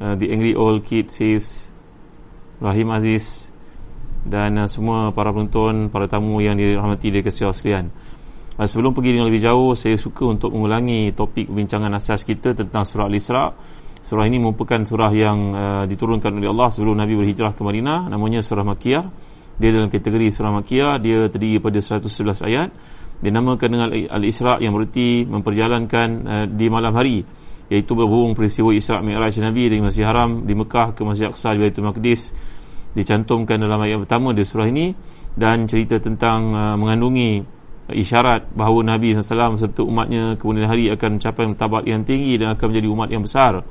[0.00, 1.68] Uh, the angry old kid says
[2.56, 3.52] Rahim Aziz
[4.24, 7.92] dan uh, semua para penonton, para tamu yang dirahmati dari kasih sekalian.
[8.56, 12.88] Uh, sebelum pergi dengan lebih jauh, saya suka untuk mengulangi topik perbincangan asas kita tentang
[12.88, 13.52] surah Al-Isra.
[14.00, 18.40] Surah ini merupakan surah yang uh, diturunkan oleh Allah sebelum Nabi berhijrah ke Madinah, namanya
[18.40, 19.04] surah Makkiyah.
[19.60, 22.72] Dia dalam kategori surah Makkiyah, dia terdiri pada 111 ayat.
[23.20, 27.20] Dinamakan dengan Al-Isra yang berarti memperjalankan uh, di malam hari
[27.70, 31.62] iaitu berhubung peristiwa Isra' Mi'raj Nabi dari Masjid Haram di Mekah ke Masjid Aqsa di
[31.62, 32.34] Baitul Maqdis
[32.98, 34.90] dicantumkan dalam ayat pertama di surah ini
[35.38, 37.46] dan cerita tentang uh, mengandungi
[37.94, 42.66] isyarat bahawa Nabi SAW serta umatnya kemudian hari akan mencapai tabat yang tinggi dan akan
[42.74, 43.62] menjadi umat yang besar.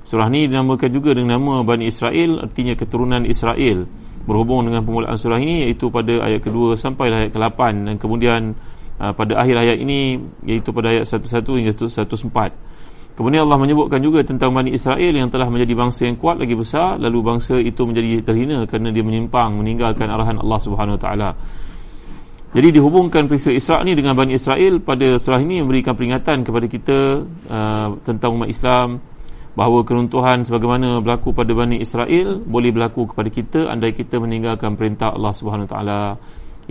[0.00, 3.84] Surah ini dinamakan juga dengan nama Bani Israel artinya keturunan Israel.
[4.24, 8.52] Berhubung dengan permulaan surah ini iaitu pada ayat kedua sampai ayat ke-8 dan kemudian
[9.00, 12.79] uh, pada akhir ayat ini iaitu pada ayat 1-1 hingga 1-4
[13.20, 16.96] Kemudian Allah menyebutkan juga tentang Bani Israel yang telah menjadi bangsa yang kuat lagi besar
[16.96, 21.30] lalu bangsa itu menjadi terhina kerana dia menyimpang meninggalkan arahan Allah Subhanahu Wa Taala.
[22.56, 26.98] Jadi dihubungkan peristiwa Isra ni dengan Bani Israel pada surah ini memberikan peringatan kepada kita
[27.28, 29.04] uh, tentang umat Islam
[29.52, 35.12] bahawa keruntuhan sebagaimana berlaku pada Bani Israel boleh berlaku kepada kita andai kita meninggalkan perintah
[35.12, 36.02] Allah Subhanahu Wa Taala.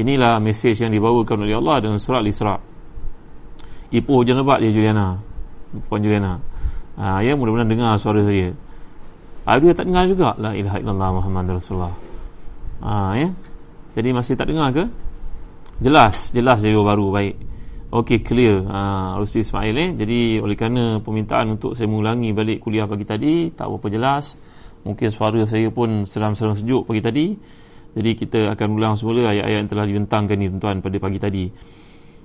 [0.01, 2.57] Inilah mesej yang dibawakan oleh Allah dalam surah Al-Isra.
[3.93, 5.28] Ipoh lebat dia Juliana.
[5.87, 6.41] Puan Juliana.
[6.97, 8.51] Ha, Ya mudah-mudahan dengar suara saya.
[9.45, 11.93] Ha, Dia tak dengar juga La ilaha illallah Muhammad Rasulullah.
[12.81, 13.29] Ha, ya?
[13.93, 14.83] Jadi masih tak dengar ke?
[15.79, 17.35] Jelas Jelas jadi baru Baik.
[17.89, 18.65] Okey clear.
[18.69, 19.89] Ha, Rusti Ismail eh?
[19.97, 24.37] Jadi oleh kerana permintaan untuk saya mengulangi balik kuliah pagi tadi Tak berapa jelas.
[24.85, 27.25] Mungkin suara saya pun seram-seram sejuk pagi tadi.
[27.89, 31.45] Jadi kita akan ulang semula ayat-ayat yang telah dibentangkan ni tuan-tuan pada pagi tadi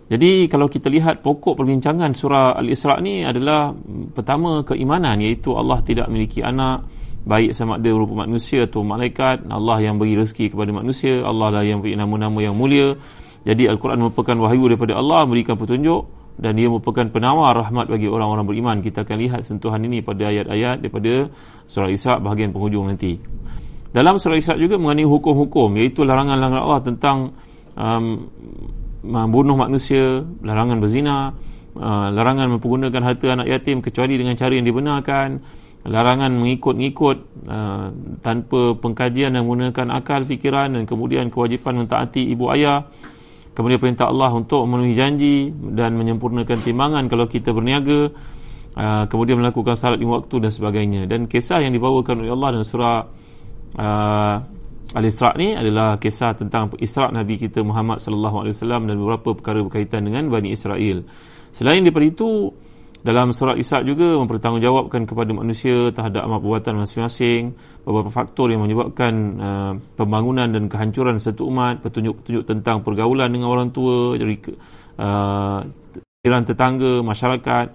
[0.04, 5.16] jadi kalau kita lihat pokok perbincangan surah Al-Isra' ni adalah mm, pertama keimanan.
[5.16, 6.84] Iaitu Allah tidak memiliki anak
[7.24, 9.48] baik sama ada berupa manusia atau malaikat.
[9.48, 11.24] Allah yang beri rezeki kepada manusia.
[11.24, 13.00] Allah lah yang beri nama-nama yang mulia.
[13.48, 16.04] Jadi Al-Quran merupakan wahyu daripada Allah memberikan petunjuk.
[16.34, 18.76] Dan dia merupakan penawar rahmat bagi orang-orang beriman.
[18.84, 21.32] Kita akan lihat sentuhan ini pada ayat-ayat daripada
[21.64, 23.16] surah Isra' bahagian penghujung nanti.
[23.94, 25.80] Dalam surah Isra' juga mengenai hukum-hukum.
[25.80, 27.18] Iaitu larangan-larangan Allah tentang
[27.78, 28.28] um,
[29.04, 31.36] membunuh manusia, larangan berzina,
[31.76, 35.28] larangan mempergunakan harta anak yatim kecuali dengan cara yang dibenarkan,
[35.84, 37.44] larangan mengikut-ngikut
[38.24, 42.88] tanpa pengkajian dan menggunakan akal fikiran dan kemudian kewajipan mentaati ibu ayah.
[43.54, 48.10] Kemudian perintah Allah untuk memenuhi janji dan menyempurnakan timbangan kalau kita berniaga.
[49.06, 51.02] Kemudian melakukan salat lima waktu dan sebagainya.
[51.06, 53.06] Dan kisah yang dibawakan oleh Allah dalam surah
[53.78, 54.36] uh,
[54.94, 59.58] Al-Isra' ni adalah kisah tentang Isra' Nabi kita Muhammad sallallahu alaihi wasallam dan beberapa perkara
[59.66, 61.02] berkaitan dengan Bani Israel.
[61.50, 62.54] Selain daripada itu,
[63.02, 69.12] dalam surah Isra' juga mempertanggungjawabkan kepada manusia terhadap amal perbuatan masing-masing, beberapa faktor yang menyebabkan
[69.42, 74.34] uh, pembangunan dan kehancuran satu umat, petunjuk-petunjuk tentang pergaulan dengan orang tua, jadi
[75.02, 75.60] uh,
[76.22, 77.66] tetangga, masyarakat,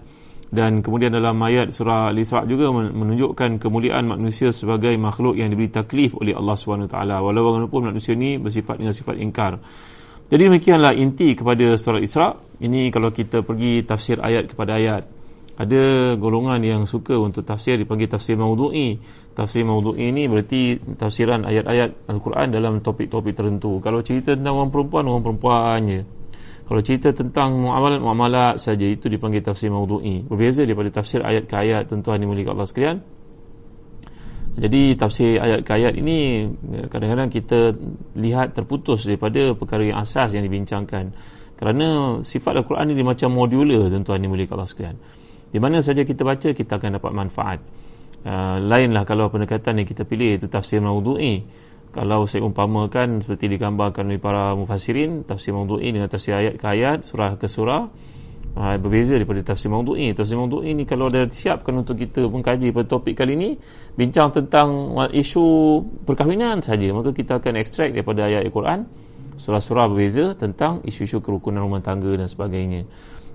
[0.49, 6.17] dan kemudian dalam ayat surah Al-Isra juga menunjukkan kemuliaan manusia sebagai makhluk yang diberi taklif
[6.17, 9.61] oleh Allah SWT walaupun manusia ini bersifat dengan sifat ingkar.
[10.29, 12.33] Jadi demikianlah inti kepada surah Isra.
[12.61, 15.05] Ini kalau kita pergi tafsir ayat kepada ayat.
[15.59, 18.95] Ada golongan yang suka untuk tafsir dipanggil tafsir maudhu'i
[19.35, 23.83] tafsir maudhu'i ini berarti tafsiran ayat-ayat Al-Quran dalam topik-topik tertentu.
[23.83, 25.99] Kalau cerita tentang orang perempuan orang perempuan je
[26.69, 30.21] kalau cerita tentang muamalat-muamalat saja itu dipanggil tafsir maudhu'i.
[30.21, 32.97] Berbeza daripada tafsir ayat ke ayat tuan-tuan dimulihkan Allah sekalian.
[34.53, 36.45] Jadi tafsir ayat ke ayat ini
[36.93, 37.73] kadang-kadang kita
[38.13, 41.17] lihat terputus daripada perkara yang asas yang dibincangkan.
[41.57, 44.97] Kerana sifat Al-Quran ini macam modular tuan-tuan dimulihkan Allah sekalian.
[45.49, 47.59] Di mana saja kita baca kita akan dapat manfaat.
[48.21, 51.49] Uh, lainlah kalau pendekatan yang kita pilih itu tafsir maudhu'i
[51.89, 57.01] kalau saya umpamakan seperti digambarkan oleh para mufassirin tafsir maudhu'i dengan tafsir ayat ke ayat
[57.01, 57.89] surah ke surah
[58.53, 60.13] uh, berbeza daripada tafsir maudhu'i.
[60.13, 63.49] Tafsir maudhu'i ni kalau dah siapkan untuk kita mengkaji pada topik kali ini
[63.97, 65.45] bincang tentang isu
[66.05, 68.85] perkahwinan saja maka kita akan ekstrak daripada ayat Al-Quran
[69.39, 72.85] surah-surah berbeza tentang isu-isu kerukunan rumah tangga dan sebagainya.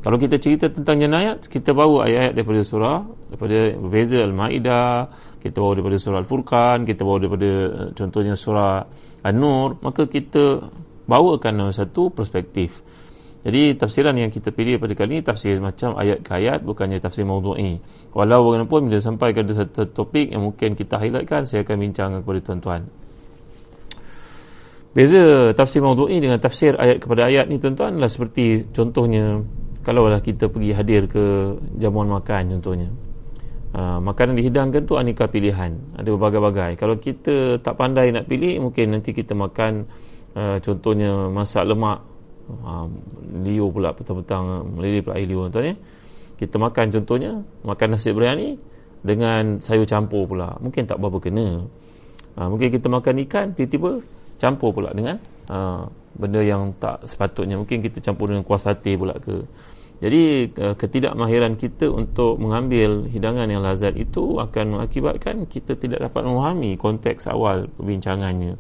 [0.05, 5.09] Kalau kita cerita tentang jenayat kita bawa ayat-ayat daripada surah daripada berbeza Al-Ma'idah
[5.45, 8.89] kita bawa daripada surah Al-Furqan kita bawa daripada uh, contohnya surah
[9.21, 10.73] An-Nur maka kita
[11.05, 12.81] bawakan satu perspektif
[13.45, 17.29] jadi tafsiran yang kita pilih pada kali ini tafsir macam ayat ke ayat bukannya tafsir
[17.29, 17.77] maudhu'i.
[18.17, 22.41] Walau bagaimanapun bila sampai ke satu topik yang mungkin kita highlightkan saya akan bincang kepada
[22.41, 22.89] tuan-tuan.
[24.97, 29.45] Beza tafsir maudhu'i dengan tafsir ayat kepada ayat ni tuan-tuan adalah seperti contohnya
[29.85, 31.25] kalaulah kita pergi hadir ke
[31.77, 32.89] jamuan makan contohnya.
[33.75, 35.75] Uh, makanan dihidangkan tu aneka pilihan.
[35.99, 36.79] Ada berbagai-bagai.
[36.79, 39.91] Kalau kita tak pandai nak pilih mungkin nanti kita makan
[40.39, 42.07] uh, contohnya masak lemak.
[42.47, 42.87] Uh,
[43.43, 45.77] liu pula petang-petang melilih pula air liu tuan ya.
[46.39, 48.63] Kita makan contohnya makan nasi biryani
[49.03, 50.55] dengan sayur campur pula.
[50.63, 51.67] Mungkin tak berapa kena.
[52.39, 54.07] Uh, mungkin kita makan ikan tiba-tiba
[54.39, 55.19] campur pula dengan
[55.51, 57.59] uh, benda yang tak sepatutnya.
[57.59, 59.43] Mungkin kita campur dengan kuah sate pula ke
[60.03, 66.75] jadi ketidakmahiran kita untuk mengambil hidangan yang lazat itu akan mengakibatkan kita tidak dapat memahami
[66.75, 68.59] konteks awal perbincangannya.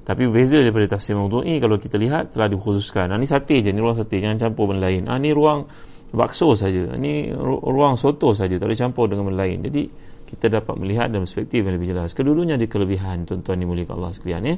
[0.00, 3.12] Tapi berbeza daripada tafsir maudhu'i kalau kita lihat telah dikhususkan.
[3.12, 5.06] Ha, ni sate je, ni ruang sate, jangan campur benda lain.
[5.06, 5.68] Ha, ni ruang
[6.10, 6.96] bakso saja.
[6.96, 9.62] Ni ruang soto saja, tak boleh campur dengan benda lain.
[9.62, 9.82] Jadi
[10.26, 12.16] kita dapat melihat dalam perspektif yang lebih jelas.
[12.16, 14.56] Kedua-duanya ada kelebihan tuan-tuan dimuliakan Allah sekalian ya.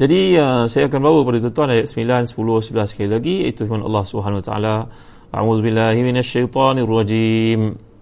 [0.00, 3.84] Jadi uh, saya akan bawa pada tuan-tuan ayat 9, 10, 11 sekali lagi itu firman
[3.84, 4.74] Allah Subhanahu wa taala.
[5.32, 7.92] A'udzubillahi minasyaitonirrajim.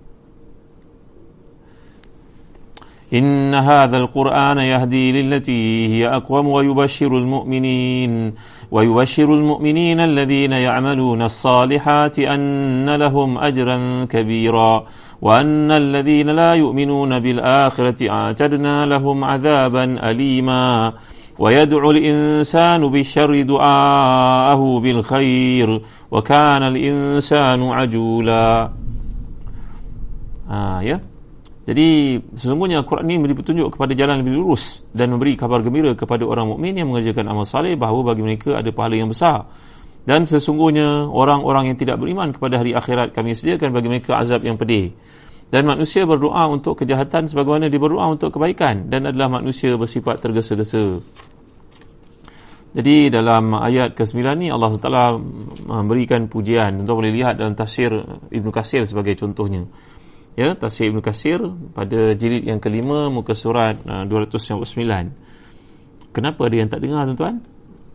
[3.11, 8.35] إن هذا القرآن يهدي للتي هي أقوم ويبشر المؤمنين
[8.71, 14.87] ويبشر المؤمنين الذين يعملون الصالحات أن لهم أجرا كبيرا
[15.23, 20.93] وأن الذين لا يؤمنون بالآخرة أعتدنا لهم عذابا أليما
[21.40, 25.70] ويدعو الإنسان بالشر دعاءه بالخير
[26.12, 28.72] وكان الإنسان عجولا
[30.46, 30.98] آه ya
[31.66, 36.22] jadi sesungguhnya Al-Quran ini memberi petunjuk kepada jalan lebih lurus dan memberi kabar gembira kepada
[36.22, 39.50] orang mukmin yang mengerjakan amal saleh bahawa bagi mereka ada pahala yang besar.
[40.06, 44.62] Dan sesungguhnya orang-orang yang tidak beriman kepada hari akhirat kami sediakan bagi mereka azab yang
[44.62, 44.94] pedih.
[45.50, 51.02] Dan manusia berdoa untuk kejahatan sebagaimana dia berdoa untuk kebaikan dan adalah manusia bersifat tergesa-gesa.
[52.71, 55.19] Jadi dalam ayat ke-9 ni Allah SWT
[55.67, 56.79] memberikan pujian.
[56.79, 57.91] Tentu boleh lihat dalam tafsir
[58.31, 59.67] Ibn Qasir sebagai contohnya.
[60.39, 61.43] Ya, tafsir Ibn Qasir
[61.75, 66.15] pada jilid yang kelima muka surat uh, 299.
[66.15, 67.43] Kenapa ada yang tak dengar tuan-tuan?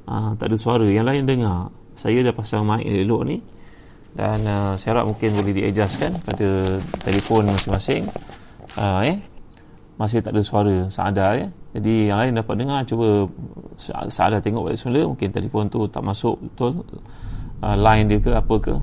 [0.05, 1.71] Uh, tak ada suara, yang lain dengar.
[1.95, 3.39] Saya dah pasang mic elok ni.
[4.11, 8.11] Dan uh, saya harap mungkin boleh di-adjustkan pada telefon masing-masing.
[8.75, 9.23] Uh, eh?
[9.95, 11.47] Masih tak ada suara, seadar ya.
[11.71, 13.31] Jadi yang lain dapat dengar cuba
[14.11, 16.83] salah tengok balik semula mungkin telefon tu tak masuk betul
[17.63, 18.75] uh, line dia ke apa ke.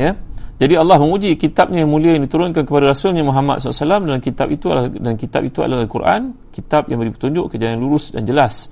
[0.00, 0.16] Ya.
[0.60, 4.68] Jadi Allah menguji kitabnya yang mulia yang diturunkan kepada Rasulnya Muhammad SAW dalam kitab itu
[4.68, 8.68] adalah dan kitab itu adalah Al-Quran, kitab yang beri petunjuk ke jalan lurus dan jelas.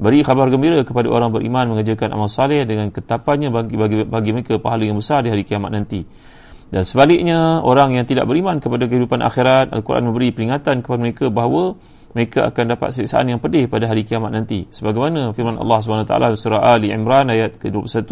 [0.00, 4.60] Beri kabar gembira kepada orang beriman mengerjakan amal saleh dengan ketapannya bagi bagi bagi mereka
[4.60, 6.04] pahala yang besar di hari kiamat nanti.
[6.70, 11.74] Dan sebaliknya, orang yang tidak beriman kepada kehidupan akhirat, Al-Quran memberi peringatan kepada mereka bahawa
[12.14, 14.70] mereka akan dapat siksaan yang pedih pada hari kiamat nanti.
[14.70, 18.06] Sebagaimana firman Allah SWT surah Ali Imran ayat ke-21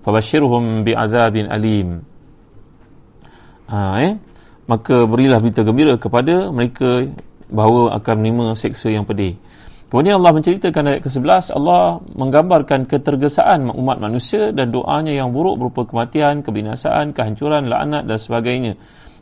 [0.00, 2.04] fabashirhum bi'adzabin alim.
[3.68, 4.12] Ha, eh?
[4.70, 7.10] maka berilah berita gembira kepada mereka
[7.50, 9.34] bahawa akan menerima seksa yang pedih
[9.90, 15.84] kemudian Allah menceritakan ayat ke-11 Allah menggambarkan ketergesaan umat manusia dan doanya yang buruk berupa
[15.84, 18.78] kematian, kebinasaan, kehancuran, laknat dan sebagainya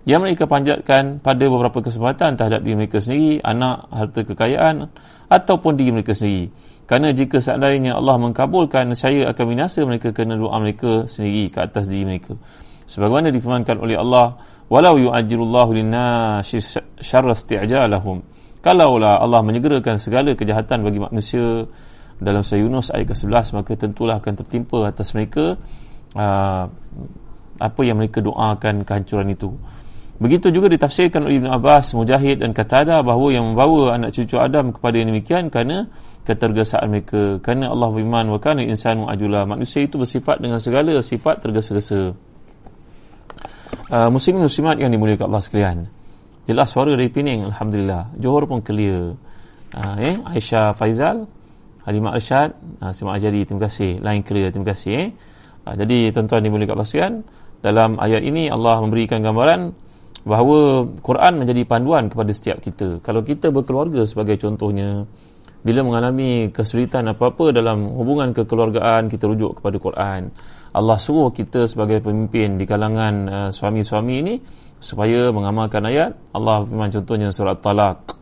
[0.09, 4.89] yang mereka panjatkan pada beberapa kesempatan terhadap diri mereka sendiri, anak, harta kekayaan
[5.29, 6.49] ataupun diri mereka sendiri.
[6.89, 11.93] Kerana jika seandainya Allah mengkabulkan, saya akan binasa mereka kerana doa mereka sendiri ke atas
[11.93, 12.41] diri mereka.
[12.89, 14.41] Sebagaimana difirmankan oleh Allah,
[14.73, 16.65] walau yu'ajjirullahu linnasi
[17.05, 18.25] syarra isti'jalahum.
[18.59, 21.71] Kalaulah Allah menyegerakan segala kejahatan bagi manusia
[22.19, 25.55] dalam surah Yunus ayat ke-11 maka tentulah akan tertimpa atas mereka
[26.19, 26.67] uh,
[27.59, 29.55] apa yang mereka doakan kehancuran itu.
[30.19, 34.75] Begitu juga ditafsirkan oleh Ibn Abbas, Mujahid dan Qatada bahawa yang membawa anak cucu Adam
[34.75, 35.87] kepada yang demikian kerana
[36.27, 37.39] ketergesaan mereka.
[37.39, 39.47] Kerana Allah beriman wa kana insanu ajula.
[39.47, 42.19] Manusia itu bersifat dengan segala sifat tergesa-gesa.
[43.89, 45.79] Uh, muslim muslimat yang dimuliakan Allah sekalian.
[46.49, 48.17] Jelas suara dari Pening alhamdulillah.
[48.17, 49.21] Johor pun clear.
[49.69, 51.29] Uh, eh Aisyah Faizal,
[51.85, 54.01] Halimah Arsyad, uh, Simak Ajari terima kasih.
[54.01, 55.09] Lain clear terima kasih eh.
[55.69, 57.15] Uh, jadi tuan-tuan Allah sekalian,
[57.61, 59.77] dalam ayat ini Allah memberikan gambaran
[60.25, 63.05] bahawa Quran menjadi panduan kepada setiap kita.
[63.05, 65.05] Kalau kita berkeluarga sebagai contohnya,
[65.61, 70.33] bila mengalami kesulitan apa-apa dalam hubungan kekeluargaan, kita rujuk kepada Quran.
[70.73, 74.35] Allah suruh kita sebagai pemimpin di kalangan uh, suami-suami ini
[74.79, 78.19] supaya mengamalkan ayat Allah firman contohnya surat talaq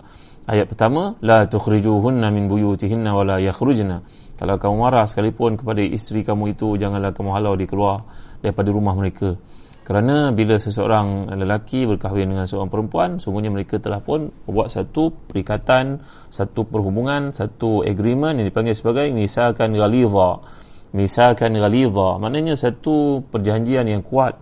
[0.46, 4.06] ayat pertama la tukhrijuhunna min buyutihinna wala yakhrujna.
[4.36, 8.04] Kalau kamu marah sekalipun kepada isteri kamu itu janganlah kamu halau dia keluar
[8.44, 9.40] daripada rumah mereka.
[9.86, 16.02] Kerana bila seseorang lelaki berkahwin dengan seorang perempuan sungguhnya mereka telah pun membuat satu perikatan
[16.26, 20.42] satu perhubungan satu agreement yang dipanggil sebagai misalkan ghalidha
[20.90, 24.34] misalkan ghalidha maknanya satu perjanjian yang kuat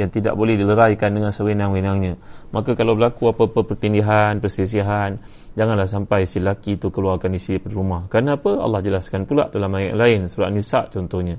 [0.00, 2.16] yang tidak boleh dileraikan dengan sewenang-wenangnya.
[2.50, 5.20] Maka kalau berlaku apa-apa pertindihan, perselisihan,
[5.54, 8.08] janganlah sampai si laki itu keluarkan isi rumah.
[8.08, 8.56] Kerana apa?
[8.56, 11.36] Allah jelaskan pula dalam ayat lain, surah Nisa contohnya.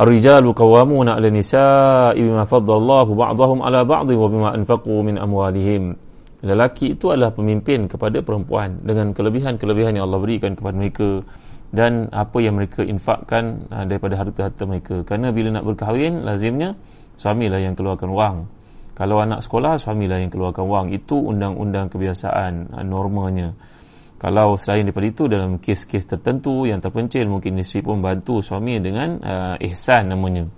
[0.00, 5.92] Ar-rijalu qawwamuna 'ala nisa'i bima faddallahu ba'dahum 'ala ba'dhin wa bima anfaqu min amwalihim.
[6.40, 11.20] Lelaki itu adalah pemimpin kepada perempuan dengan kelebihan-kelebihan yang Allah berikan kepada mereka
[11.70, 15.06] dan apa yang mereka infakkan ah, daripada harta-harta mereka.
[15.06, 16.80] Kerana bila nak berkahwin, lazimnya
[17.20, 18.48] suamilah yang keluarkan wang.
[18.96, 20.86] Kalau anak sekolah suamilah yang keluarkan wang.
[20.88, 23.52] Itu undang-undang kebiasaan uh, normanya.
[24.16, 29.20] Kalau selain daripada itu dalam kes-kes tertentu yang terpencil mungkin isteri pun bantu suami dengan
[29.20, 30.48] uh, ihsan namanya.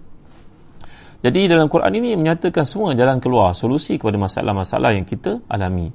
[1.23, 5.95] Jadi dalam Quran ini menyatakan semua jalan keluar solusi kepada masalah-masalah yang kita alami.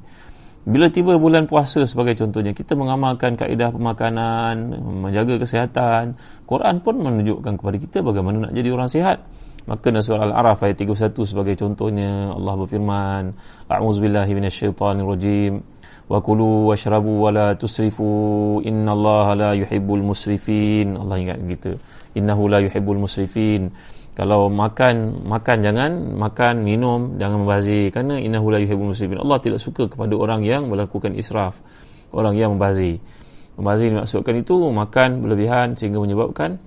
[0.68, 7.56] Bila tiba bulan puasa sebagai contohnya kita mengamalkan kaedah pemakanan menjaga kesihatan Quran pun menunjukkan
[7.56, 9.24] kepada kita bagaimana nak jadi orang sihat
[9.68, 13.36] Maka surah Al-Araf ayat 31 sebagai contohnya Allah berfirman
[13.68, 15.60] A'udzubillahi minasyaitanirrajim.
[16.08, 18.64] Wa kulu washrabu wa la tusrifu.
[18.64, 20.96] Innallaha la yuhibbul musrifin.
[20.96, 21.72] Allah ingat kita
[22.16, 23.76] innahu la yuhibbul musrifin.
[24.16, 27.92] Kalau makan makan jangan makan minum jangan membazir.
[27.92, 29.20] Kerana innahu la yuhibbul musrifin.
[29.20, 31.60] Allah tidak suka kepada orang yang melakukan israf.
[32.16, 33.04] Orang yang membazir.
[33.60, 36.64] Membazir maksudkan itu makan berlebihan sehingga menyebabkan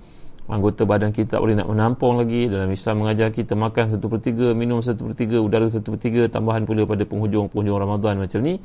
[0.51, 2.51] anggota badan kita tak boleh nak menampung lagi.
[2.51, 5.99] Dalam Islam mengajar kita makan satu per tiga minum satu per tiga udara satu per
[6.03, 8.59] tiga tambahan pula pada penghujung-penghujung Ramadan macam ni.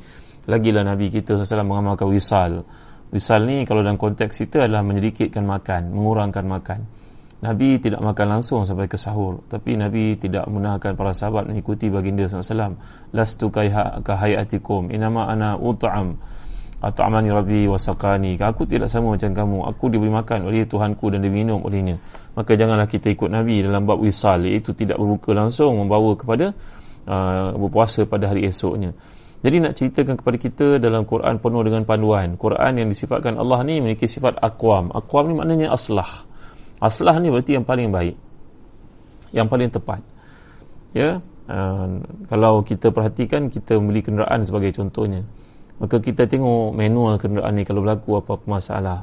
[0.47, 2.67] Lagilah Nabi kita SAW mengamalkan wisal.
[3.09, 6.79] Wisal ni kalau dalam konteks kita adalah menyedikitkan makan mengurangkan makan.
[7.37, 9.45] Nabi tidak makan langsung sampai ke sahur.
[9.47, 12.75] Tapi Nabi tidak menahkan para sahabat mengikuti baginda SAW
[13.13, 13.53] lastu
[14.03, 16.17] kahayatikum inama ana ut'am
[16.77, 18.37] At'amani Rabbi wasaqani.
[18.37, 19.57] Aku tidak sama macam kamu.
[19.73, 21.97] Aku diberi makan oleh Tuhanku dan diminum olehnya.
[22.37, 26.53] Maka janganlah kita ikut Nabi dalam bab wisal iaitu tidak berbuka langsung membawa kepada
[27.09, 28.93] uh, berpuasa pada hari esoknya.
[29.41, 32.37] Jadi nak ceritakan kepada kita dalam Quran penuh dengan panduan.
[32.37, 34.93] Quran yang disifatkan Allah ni memiliki sifat aqwam.
[34.93, 36.29] Aqwam ni maknanya aslah.
[36.77, 38.21] Aslah ni berarti yang paling baik.
[39.33, 40.01] Yang paling tepat.
[40.93, 41.25] Ya.
[41.49, 45.25] Uh, kalau kita perhatikan kita membeli kenderaan sebagai contohnya
[45.77, 48.99] maka kita tengok manual kenderaan ni kalau berlaku apa-apa masalah.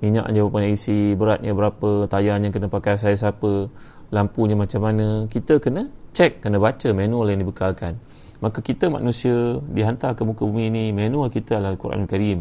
[0.00, 3.72] Minyak je punya isi beratnya berapa tayarnya kena pakai saya siapa
[4.12, 8.00] lampunya macam mana kita kena cek kena baca manual yang dibekalkan.
[8.42, 12.40] Maka kita manusia dihantar ke muka bumi ini manual kita adalah Al-Quran Karim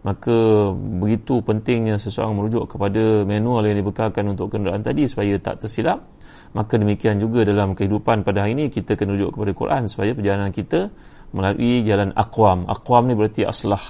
[0.00, 6.08] maka begitu pentingnya seseorang merujuk kepada manual yang dibekalkan untuk kenderaan tadi supaya tak tersilap
[6.56, 10.50] maka demikian juga dalam kehidupan pada hari ini kita kena rujuk kepada Quran supaya perjalanan
[10.56, 10.88] kita
[11.30, 13.80] melalui jalan aqwam aqwam ni berarti aslah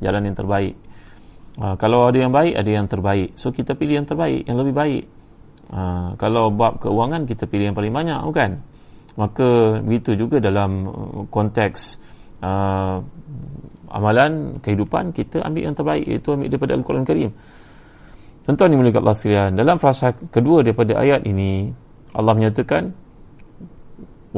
[0.00, 0.74] jalan yang terbaik.
[1.56, 3.32] Uh, kalau ada yang baik ada yang terbaik.
[3.40, 5.04] So kita pilih yang terbaik yang lebih baik.
[5.66, 8.60] Uh, kalau bab keuangan kita pilih yang paling banyak bukan?
[9.16, 12.00] Maka begitu juga dalam uh, konteks
[12.44, 13.00] uh,
[13.88, 17.30] amalan kehidupan kita ambil yang terbaik iaitu ambil daripada Al-Quran Karim.
[18.46, 21.74] Tuan-tuan yang Allah sekalian dalam frasa kedua daripada ayat ini
[22.14, 22.94] Allah menyatakan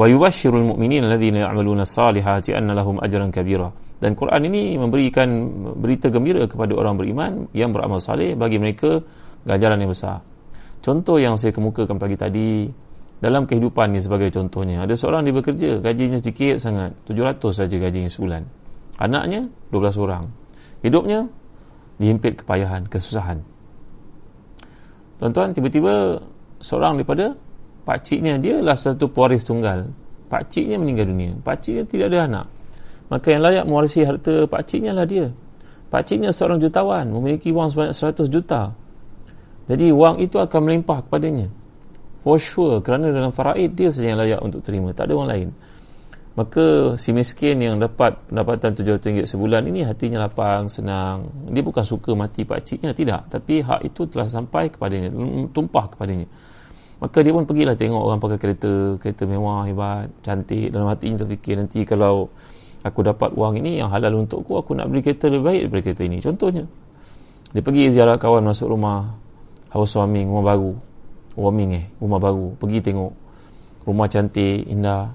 [0.06, 3.74] yubashshirul mu'minina alladhina ya'maluna salihati anna lahum ajran kabira.
[3.98, 5.26] Dan Quran ini memberikan
[5.74, 9.02] berita gembira kepada orang beriman yang beramal saleh bagi mereka
[9.42, 10.22] ganjaran yang besar.
[10.78, 12.70] Contoh yang saya kemukakan pagi tadi
[13.18, 18.06] dalam kehidupan ni sebagai contohnya ada seorang dia bekerja gajinya sedikit sangat 700 saja gajinya
[18.06, 18.42] sebulan.
[19.02, 20.30] Anaknya 12 orang.
[20.86, 21.26] Hidupnya
[21.98, 23.42] dihimpit kepayahan kesusahan.
[25.18, 26.22] Tuan-tuan tiba-tiba
[26.62, 27.34] seorang daripada
[27.88, 29.88] pakciknya dia lah satu pewaris tunggal.
[30.28, 31.32] Pakciknya meninggal dunia.
[31.40, 32.46] Pakciknya tidak ada anak.
[33.08, 35.32] Maka yang layak mewarisi harta pakciknya lah dia.
[35.88, 38.76] Pakciknya seorang jutawan memiliki wang sebanyak 100 juta.
[39.64, 41.48] Jadi wang itu akan melimpah kepadanya.
[42.20, 44.92] For sure kerana dalam faraid dia saja yang layak untuk terima.
[44.92, 45.48] Tak ada orang lain.
[46.36, 51.32] Maka si miskin yang dapat pendapatan RM700 sebulan ini hatinya lapang, senang.
[51.48, 53.32] Dia bukan suka mati pakciknya, tidak.
[53.32, 55.08] Tapi hak itu telah sampai kepadanya
[55.50, 56.28] tumpah kepadanya
[56.98, 60.74] Maka dia pun pergilah tengok orang pakai kereta, kereta mewah, hebat, cantik.
[60.74, 62.26] Dalam hatinya terfikir nanti kalau
[62.82, 66.02] aku dapat wang ini yang halal untukku, aku nak beli kereta lebih baik daripada kereta
[66.02, 66.18] ini.
[66.18, 66.64] Contohnya,
[67.54, 69.14] dia pergi ziarah kawan masuk rumah
[69.70, 70.72] housewarming, rumah baru.
[71.38, 72.58] Warming eh, rumah baru.
[72.58, 73.12] Pergi tengok
[73.86, 75.14] rumah cantik, indah.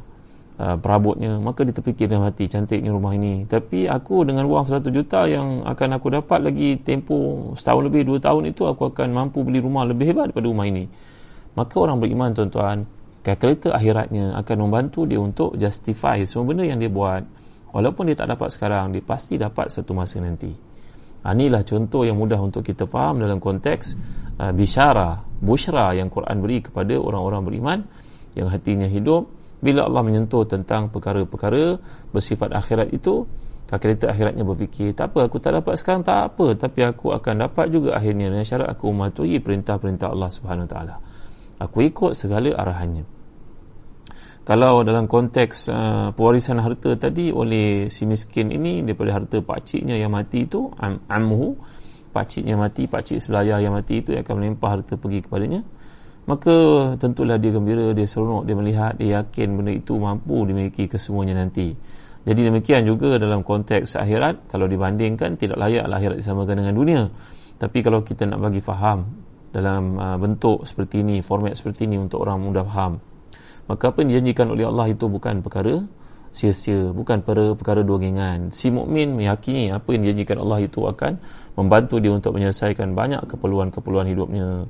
[0.59, 4.85] uh, perabotnya maka dia terfikir dalam hati cantiknya rumah ini tapi aku dengan wang 100
[4.93, 9.41] juta yang akan aku dapat lagi tempoh setahun lebih dua tahun itu aku akan mampu
[9.41, 10.85] beli rumah lebih hebat daripada rumah ini
[11.53, 12.89] maka orang beriman tuan-tuan
[13.23, 17.23] kalkulator akhiratnya akan membantu dia untuk justify semua benda yang dia buat.
[17.73, 20.53] Walaupun dia tak dapat sekarang dia pasti dapat satu masa nanti.
[21.23, 23.95] Ha, inilah contoh yang mudah untuk kita faham dalam konteks
[24.43, 27.79] uh, bisyara busyra yang Quran beri kepada orang-orang beriman
[28.35, 29.31] yang hatinya hidup.
[29.63, 31.79] Bila Allah menyentuh tentang perkara-perkara
[32.11, 33.23] bersifat akhirat itu
[33.71, 36.59] kalkulator akhiratnya berfikir tak apa aku tak dapat sekarang tak apa.
[36.59, 41.12] Tapi aku akan dapat juga akhirnya dengan syarat aku mematuhi perintah-perintah Allah Subhanahu taala
[41.59, 43.05] aku ikut segala arahannya
[44.43, 50.11] kalau dalam konteks uh, pewarisan harta tadi oleh si miskin ini daripada harta pakciknya yang
[50.11, 51.55] mati itu am, amhu
[52.11, 55.63] pakciknya mati pakcik sebelah yang mati itu yang akan melimpah harta pergi kepadanya
[56.23, 56.55] maka
[56.95, 61.75] tentulah dia gembira, dia seronok, dia melihat, dia yakin benda itu mampu dimiliki kesemuanya nanti.
[62.23, 67.01] Jadi demikian juga dalam konteks akhirat, kalau dibandingkan tidak layaklah akhirat disamakan dengan dunia.
[67.59, 69.22] Tapi kalau kita nak bagi faham
[69.53, 72.99] dalam uh, bentuk seperti ini, format seperti ini untuk orang mudah faham,
[73.69, 75.85] maka apa yang dijanjikan oleh Allah itu bukan perkara
[76.33, 78.49] sia-sia, bukan perkara, perkara duangan.
[78.49, 81.21] Si mukmin meyakini apa yang dijanjikan Allah itu akan
[81.53, 84.65] membantu dia untuk menyelesaikan banyak keperluan-keperluan hidupnya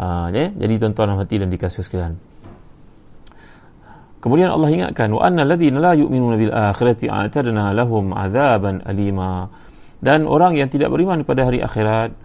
[0.00, 0.48] Ha, ya?
[0.48, 2.16] Jadi tuan-tuan hati dan dikasih sekalian.
[4.24, 9.52] Kemudian Allah ingatkan wa anna alladhina la yu'minuna bil akhirati a'tadna lahum 'adzaban alima.
[10.00, 12.16] Dan orang yang tidak beriman pada hari akhirat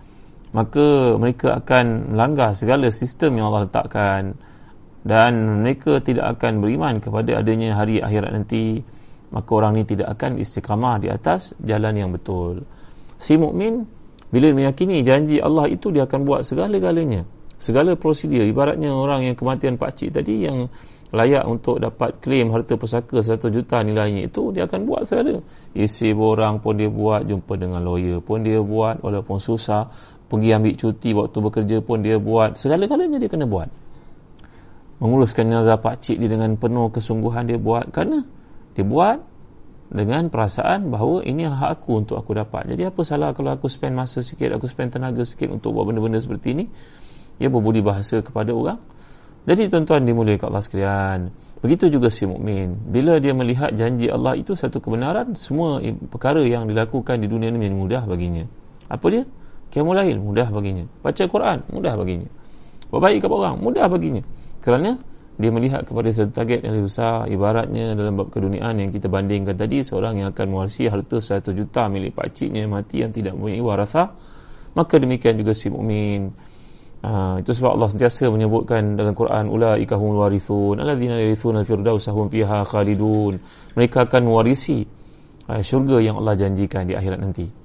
[0.56, 4.40] maka mereka akan melanggar segala sistem yang Allah letakkan
[5.04, 8.80] dan mereka tidak akan beriman kepada adanya hari akhirat nanti
[9.36, 12.64] maka orang ini tidak akan istiqamah di atas jalan yang betul.
[13.20, 13.84] Si mukmin
[14.32, 17.28] bila meyakini janji Allah itu dia akan buat segala-galanya.
[17.60, 20.72] Segala prosedur ibaratnya orang yang kematian pak cik tadi yang
[21.16, 25.44] layak untuk dapat claim harta pusaka 1 juta nilainya itu dia akan buat segala.
[25.72, 30.74] Isi borang pun dia buat jumpa dengan lawyer pun dia buat walaupun susah pergi ambil
[30.74, 32.58] cuti waktu bekerja pun dia buat.
[32.58, 33.70] Segala-galanya dia kena buat.
[35.04, 37.92] Menguruskan jenazah pak cik dia dengan penuh kesungguhan dia buat.
[37.92, 38.24] Kerana
[38.74, 39.22] dia buat
[39.92, 42.74] dengan perasaan bahawa ini hak aku untuk aku dapat.
[42.74, 46.18] Jadi apa salah kalau aku spend masa sikit aku spend tenaga sikit untuk buat benda-benda
[46.18, 46.66] seperti ini?
[47.38, 48.80] Ia berbudi bahasa kepada orang.
[49.46, 51.20] Jadi tuan-tuan dimuliakan Allah sekalian.
[51.62, 52.74] Begitu juga si mukmin.
[52.90, 55.78] Bila dia melihat janji Allah itu satu kebenaran semua
[56.10, 58.46] perkara yang dilakukan di dunia ini menjadi mudah baginya.
[58.90, 59.24] Apa dia
[59.76, 62.32] kiamulail mudah baginya baca Quran mudah baginya
[62.88, 64.24] buat baik kepada orang mudah baginya
[64.64, 64.96] kerana
[65.36, 69.60] dia melihat kepada satu target yang lebih besar ibaratnya dalam bab keduniaan yang kita bandingkan
[69.60, 73.60] tadi seorang yang akan mewarisi harta 100 juta milik pakciknya yang mati yang tidak mempunyai
[73.60, 74.16] warasah
[74.80, 76.32] maka demikian juga si mukmin
[77.06, 82.34] Ha, itu sebab Allah sentiasa menyebutkan dalam Quran ulaika humul warithun alladzina yarithuna al-firdausa hum
[82.34, 83.38] fiha khalidun.
[83.78, 84.82] Mereka akan mewarisi
[85.46, 87.65] uh, syurga yang Allah janjikan di akhirat nanti.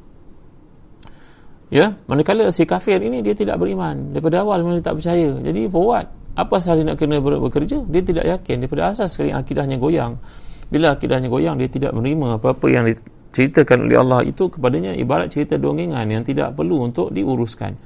[1.70, 5.38] Ya, manakala si kafir ini dia tidak beriman daripada awal memang tak percaya.
[5.38, 6.10] Jadi for what?
[6.34, 7.86] Apa sahaja nak kena bekerja?
[7.86, 10.18] Dia tidak yakin daripada asas sekali akidahnya goyang.
[10.66, 12.90] Bila akidahnya goyang dia tidak menerima apa-apa yang
[13.30, 17.78] diceritakan oleh Allah itu kepadanya ibarat cerita dongengan yang tidak perlu untuk diuruskan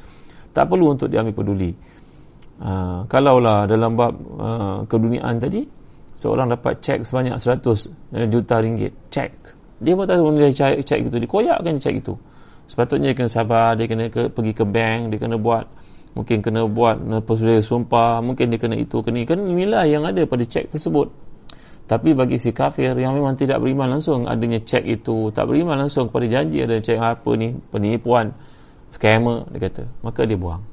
[0.55, 1.75] tak perlu untuk diambil peduli
[2.63, 5.67] uh, kalaulah dalam bab uh, keduniaan tadi
[6.15, 9.31] seorang dapat cek sebanyak 100 juta ringgit cek
[9.85, 10.23] dia pun tak
[10.55, 12.15] cek, cek itu dikoyakkan cek itu
[12.67, 15.69] sepatutnya dia kena sabar dia kena ke, pergi ke bank dia kena buat
[16.15, 20.47] mungkin kena buat persudah sumpah mungkin dia kena itu kena kena nilai yang ada pada
[20.47, 21.11] cek tersebut.
[21.85, 26.09] Tapi bagi si kafir yang memang tidak beriman langsung adanya cek itu tak beriman langsung
[26.09, 28.33] kepada janji ada cek apa ni penipuan
[28.89, 30.65] scammer dia kata maka dia buang.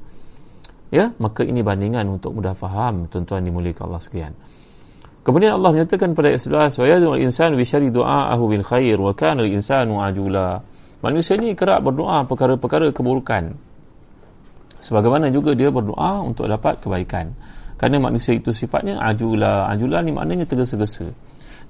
[0.88, 4.32] Ya maka ini bandingan untuk mudah faham tuan-tuan dimuliakan Allah sekalian.
[5.22, 9.14] Kemudian Allah menyatakan pada ayat 11 wa yadul insanu bi syari du'aahu bil khair wa
[9.14, 10.66] kana al insanu ajula
[11.02, 13.58] manusia ni kerap berdoa perkara-perkara keburukan
[14.78, 17.34] sebagaimana juga dia berdoa untuk dapat kebaikan
[17.76, 21.10] kerana manusia itu sifatnya ajula ajula ni maknanya tergesa-gesa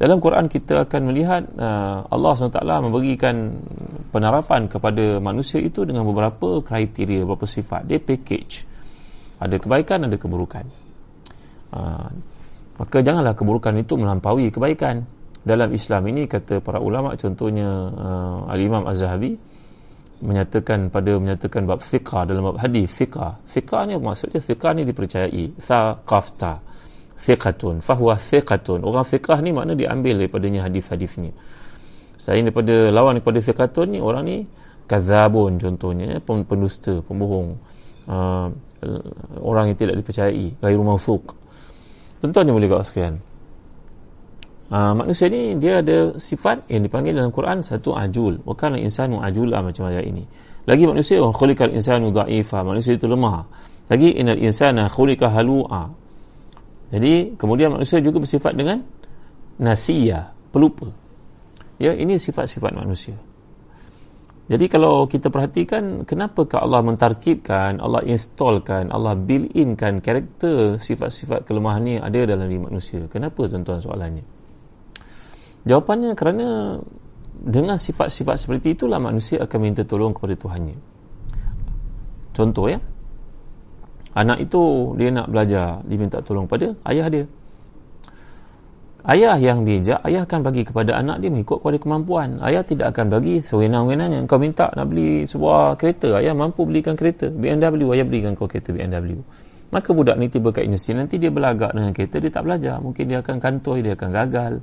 [0.02, 3.60] dalam Quran kita akan melihat uh, Allah SWT memberikan
[4.10, 7.86] penerapan kepada manusia itu dengan beberapa kriteria, beberapa sifat.
[7.86, 8.66] Dia package.
[9.38, 10.66] Ada kebaikan, ada keburukan.
[11.70, 12.10] Uh,
[12.82, 15.06] maka janganlah keburukan itu melampaui kebaikan.
[15.42, 19.34] Dalam Islam ini kata para ulama contohnya uh, Al-Imam Az-Zahabi
[20.22, 23.42] menyatakan pada menyatakan bab fiqah dalam bab hadis fiqah.
[23.42, 24.38] Fiqah ni maksudnya?
[24.38, 25.58] Fiqah ni dipercayai.
[25.58, 26.62] Thaqafta.
[27.18, 31.34] Fiqatun fahuwa fiqatun orang fiqah ni makna diambil daripadanya hadis-hadisnya.
[32.18, 34.36] Selain daripada lawan daripada fiqatun ni orang ni
[34.86, 37.58] kazabun contohnya pendusta pembohong.
[38.06, 38.50] Uh,
[39.38, 40.58] orang yang tidak dipercayai.
[40.58, 41.42] Gairu mausuq
[42.22, 43.18] tuan-tuan ni boleh kau sekalian
[44.72, 48.40] uh, manusia ni dia ada sifat yang dipanggil dalam Quran satu ajul.
[48.42, 50.24] Wa kana insanu ajula macam ayat ini.
[50.64, 52.64] Lagi manusia wa khuliqal insanu dha'ifa.
[52.64, 53.44] Manusia itu lemah.
[53.92, 55.92] Lagi innal insana khuliqa halu'a.
[56.92, 58.80] Jadi kemudian manusia juga bersifat dengan
[59.60, 60.88] nasiya pelupa.
[61.76, 63.16] Ya ini sifat-sifat manusia.
[64.52, 71.80] Jadi kalau kita perhatikan kenapakah Allah mentarkibkan, Allah installkan, Allah build inkan karakter sifat-sifat kelemahan
[71.80, 73.06] ni ada dalam diri manusia.
[73.08, 74.41] Kenapa tuan-tuan soalannya?
[75.62, 76.78] Jawapannya kerana
[77.42, 80.78] dengan sifat-sifat seperti itulah manusia akan minta tolong kepada Tuhannya.
[82.32, 82.78] Contoh ya.
[84.12, 87.24] Anak itu dia nak belajar, dia minta tolong pada ayah dia.
[89.02, 92.38] Ayah yang bijak, ayah akan bagi kepada anak dia mengikut kepada kemampuan.
[92.38, 94.22] Ayah tidak akan bagi sewenang-wenangnya.
[94.30, 97.26] Kau minta nak beli sebuah kereta, ayah mampu belikan kereta.
[97.26, 99.18] BMW, ayah belikan kau kereta BMW.
[99.74, 102.78] Maka budak ni tiba kat universiti, nanti dia berlagak dengan kereta, dia tak belajar.
[102.78, 104.54] Mungkin dia akan kantoi, dia akan gagal.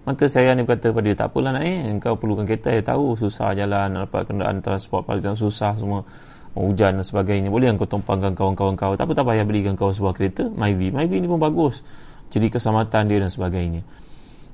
[0.00, 3.20] Maka saya ni berkata kepada dia, tak apalah nak eh, kau perlukan kereta, ayah tahu
[3.20, 6.08] susah jalan, nak dapat kenderaan transport, paling susah semua.
[6.50, 7.46] Hujan dan sebagainya.
[7.46, 8.98] Boleh kau tumpangkan kawan-kawan kau.
[8.98, 10.90] Tak apa-apa, ayah belikan kau sebuah kereta, Myvi.
[10.90, 11.86] Myvi ni pun bagus.
[12.26, 13.86] Ciri keselamatan dia dan sebagainya.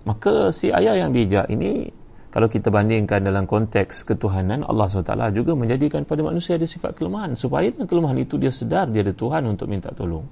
[0.05, 1.89] Maka si ayah yang bijak ini
[2.29, 7.33] kalau kita bandingkan dalam konteks ketuhanan Allah SWT juga menjadikan pada manusia ada sifat kelemahan.
[7.33, 10.29] Supaya dengan kelemahan itu dia sedar dia ada Tuhan untuk minta tolong.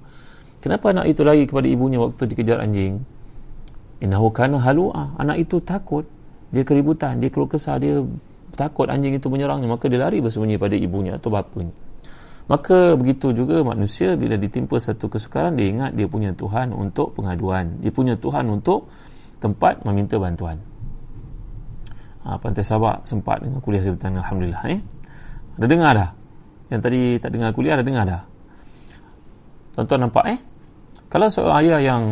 [0.61, 3.01] Kenapa anak itu lari kepada ibunya waktu dikejar anjing
[4.03, 6.07] innahu kana halu'a anak itu takut
[6.51, 8.03] dia keributan dia keluar kesah dia
[8.55, 11.75] takut anjing itu menyerangnya maka dia lari bersembunyi pada ibunya atau bapanya
[12.45, 17.81] Maka begitu juga manusia bila ditimpa satu kesukaran dia ingat dia punya Tuhan untuk pengaduan.
[17.81, 18.85] Dia punya Tuhan untuk
[19.41, 20.61] tempat meminta bantuan.
[22.21, 24.61] Ha, Pantai Sabak sempat dengan kuliah sebentar Alhamdulillah.
[24.69, 24.79] Eh?
[25.57, 26.09] Ada dengar dah?
[26.69, 28.21] Yang tadi tak dengar kuliah ada dengar dah?
[29.73, 30.39] Tuan-tuan nampak eh?
[31.09, 32.03] Kalau seorang ayah yang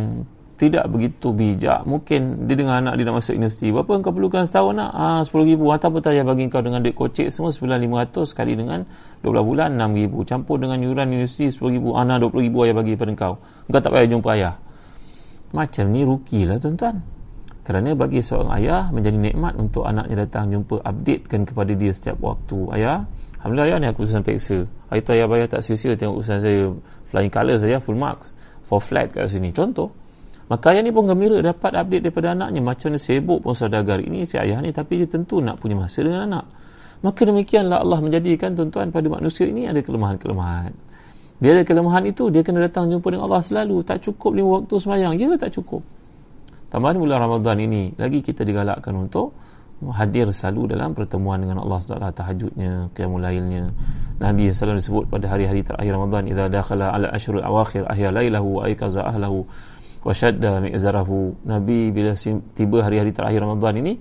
[0.64, 1.84] tidak begitu bijak.
[1.84, 3.68] Mungkin dia dengan anak dia nak masuk universiti.
[3.76, 4.92] Berapa kau perlukan setahun nak?
[4.96, 5.76] Ah, 10 ribu.
[5.76, 8.88] Atau apa tak bagi kau dengan duit kocek semua 9500 sekali dengan
[9.20, 10.24] 12 bulan 6 ribu.
[10.24, 12.00] Campur dengan yuran universiti 10 ribu.
[12.00, 13.34] Anak 20 ribu ayah bagi pada kau.
[13.44, 14.56] Kau tak payah jumpa ayah.
[15.52, 17.04] Macam ni ruki lah tuan-tuan.
[17.68, 22.72] Kerana bagi seorang ayah menjadi nikmat untuk anaknya datang jumpa updatekan kepada dia setiap waktu.
[22.72, 23.08] Ayah
[23.44, 26.72] Alhamdulillah ayah ni aku urusan peksa hari tu ayah bayar tak sia-sia tengok urusan saya.
[27.12, 28.32] Flying colour saya full marks.
[28.64, 29.52] For flat kat sini.
[29.52, 30.03] Contoh
[30.52, 34.28] Maka ayah ni pun gembira dapat update daripada anaknya macam mana sibuk pun saudagar ini
[34.28, 36.46] si ayah ni tapi dia tentu nak punya masa dengan anak.
[37.04, 40.72] Maka demikianlah Allah menjadikan tuan-tuan pada manusia ini ada kelemahan-kelemahan.
[41.44, 43.84] Dia ada kelemahan itu dia kena datang jumpa dengan Allah selalu.
[43.84, 45.20] Tak cukup lima waktu semayang.
[45.20, 45.84] Ya tak cukup.
[46.72, 49.36] Tambahan bulan Ramadan ini lagi kita digalakkan untuk
[49.92, 53.76] hadir selalu dalam pertemuan dengan Allah SWT tahajudnya, qiyamul lailnya.
[54.24, 58.72] Nabi SAW disebut pada hari-hari terakhir Ramadan idza dakhala ala ashrul awakhir ahya lailahu wa
[58.72, 59.44] aykaza ahlahu
[60.04, 62.14] wasyadda mi'zarahu Nabi bila
[62.54, 63.94] tiba hari-hari terakhir Ramadan ini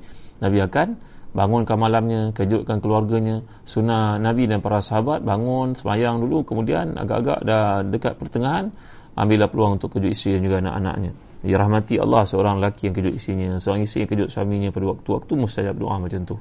[0.42, 0.88] Nabi akan
[1.32, 3.40] bangunkan malamnya kejutkan keluarganya.
[3.64, 8.74] Sunnah Nabi dan para sahabat bangun semayang dulu kemudian agak-agak dah dekat pertengahan
[9.16, 11.12] ambillah peluang untuk kejut isteri dan juga anak-anaknya.
[11.42, 15.32] Ya rahmati Allah seorang lelaki yang kejut isterinya seorang isteri yang kejut suaminya pada waktu-waktu
[15.34, 16.36] mustajab doa macam tu.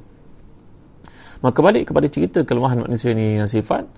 [1.42, 3.90] Maka balik kepada cerita kelemahan manusia ini yang sifat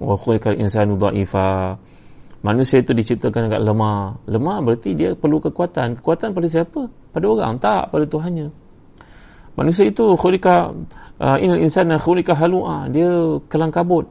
[0.00, 1.80] wa khuliqal insanu dha'ifa
[2.40, 4.20] manusia itu diciptakan agak lemah.
[4.28, 6.00] Lemah berarti dia perlu kekuatan.
[6.00, 6.88] Kekuatan pada siapa?
[7.12, 7.60] Pada orang.
[7.60, 8.48] Tak pada Tuhannya.
[9.58, 10.72] Manusia itu khulika
[11.20, 14.08] uh, inal insana khulika halua dia kelang kabut.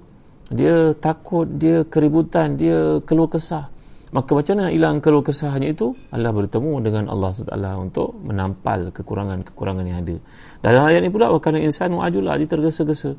[0.50, 3.70] Dia takut dia keributan dia keluh kesah.
[4.10, 5.94] Maka macam mana hilang keluh kesahnya itu?
[6.10, 10.18] Allah bertemu dengan Allah SWT untuk menampal kekurangan-kekurangan yang ada.
[10.66, 13.14] Dalam ayat ini pula kerana insanu ajulah dia tergesa-gesa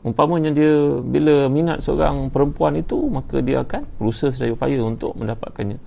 [0.00, 5.78] umpamanya dia bila minat seorang perempuan itu maka dia akan berusaha sedaya upaya untuk mendapatkannya.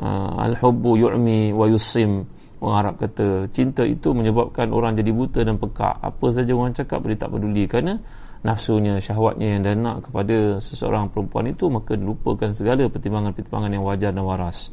[0.00, 2.24] Uh, al-hubbu yu'mi wa yusim
[2.62, 5.98] orang Arab kata cinta itu menyebabkan orang jadi buta dan pekak.
[5.98, 7.66] Apa saja orang cakap dia tak peduli.
[7.66, 7.98] Kerana
[8.46, 14.10] nafsunya syahwatnya yang dia nak kepada seseorang perempuan itu maka lupakan segala pertimbangan-pertimbangan yang wajar
[14.14, 14.70] dan waras.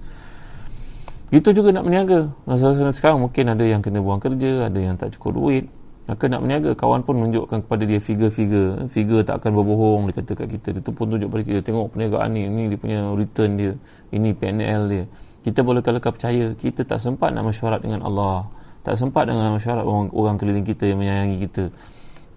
[1.30, 2.34] Itu juga nak meniaga.
[2.46, 5.66] Masa sekarang mungkin ada yang kena buang kerja ada yang tak cukup duit
[6.10, 8.90] maka nak meniaga kawan pun menunjukkan kepada dia figure-figure.
[8.90, 10.68] Figure tak akan berbohong dia kata kat kita.
[10.74, 13.78] Dia tu pun tunjuk pada kita tengok perniagaan ni ni dia punya return dia.
[14.10, 15.04] Ini PNL dia.
[15.46, 18.50] Kita boleh kalau percaya kita tak sempat nak mesyuarat dengan Allah.
[18.82, 21.70] Tak sempat dengan mesyuarat orang, orang keliling kita yang menyayangi kita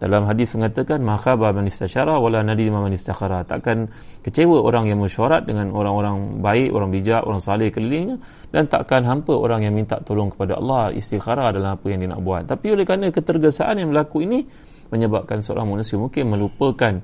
[0.03, 3.47] dalam hadis mengatakan makhaba man istasyara wala nadima man istakhara.
[3.47, 3.87] Takkan
[4.27, 8.19] kecewa orang yang mesyuarat dengan orang-orang baik orang bijak orang saleh kelilingnya
[8.51, 12.23] dan takkan hampa orang yang minta tolong kepada Allah istikhara dalam apa yang dia nak
[12.27, 12.51] buat.
[12.51, 14.43] Tapi oleh kerana ketergesaan yang berlaku ini
[14.91, 16.99] menyebabkan seorang manusia mungkin melupakan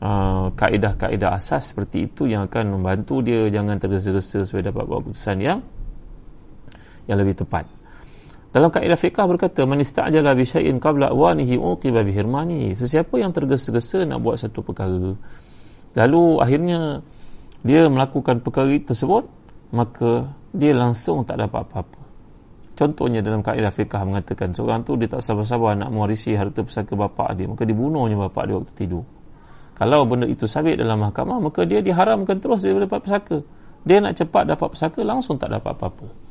[0.00, 5.36] uh, kaedah-kaedah asas seperti itu yang akan membantu dia jangan tergesa-gesa supaya dapat buat keputusan
[5.44, 5.60] yang
[7.04, 7.77] yang lebih tepat
[8.48, 12.72] dalam kaedah fiqah berkata man ista'jala bi syai'in qabla awanihi uqiba bi hirmani.
[12.72, 15.16] Sesiapa yang tergesa-gesa nak buat satu perkara
[15.96, 17.04] lalu akhirnya
[17.60, 19.28] dia melakukan perkara tersebut
[19.68, 22.00] maka dia langsung tak dapat apa-apa.
[22.72, 27.28] Contohnya dalam kaedah fiqah mengatakan seorang tu dia tak sabar-sabar nak mewarisi harta pusaka bapa
[27.36, 29.04] dia maka dibunuhnya bapa dia waktu tidur.
[29.76, 33.44] Kalau benda itu sabit dalam mahkamah maka dia diharamkan terus dia dapat pusaka
[33.84, 36.27] dia nak cepat dapat pusaka langsung tak dapat apa-apa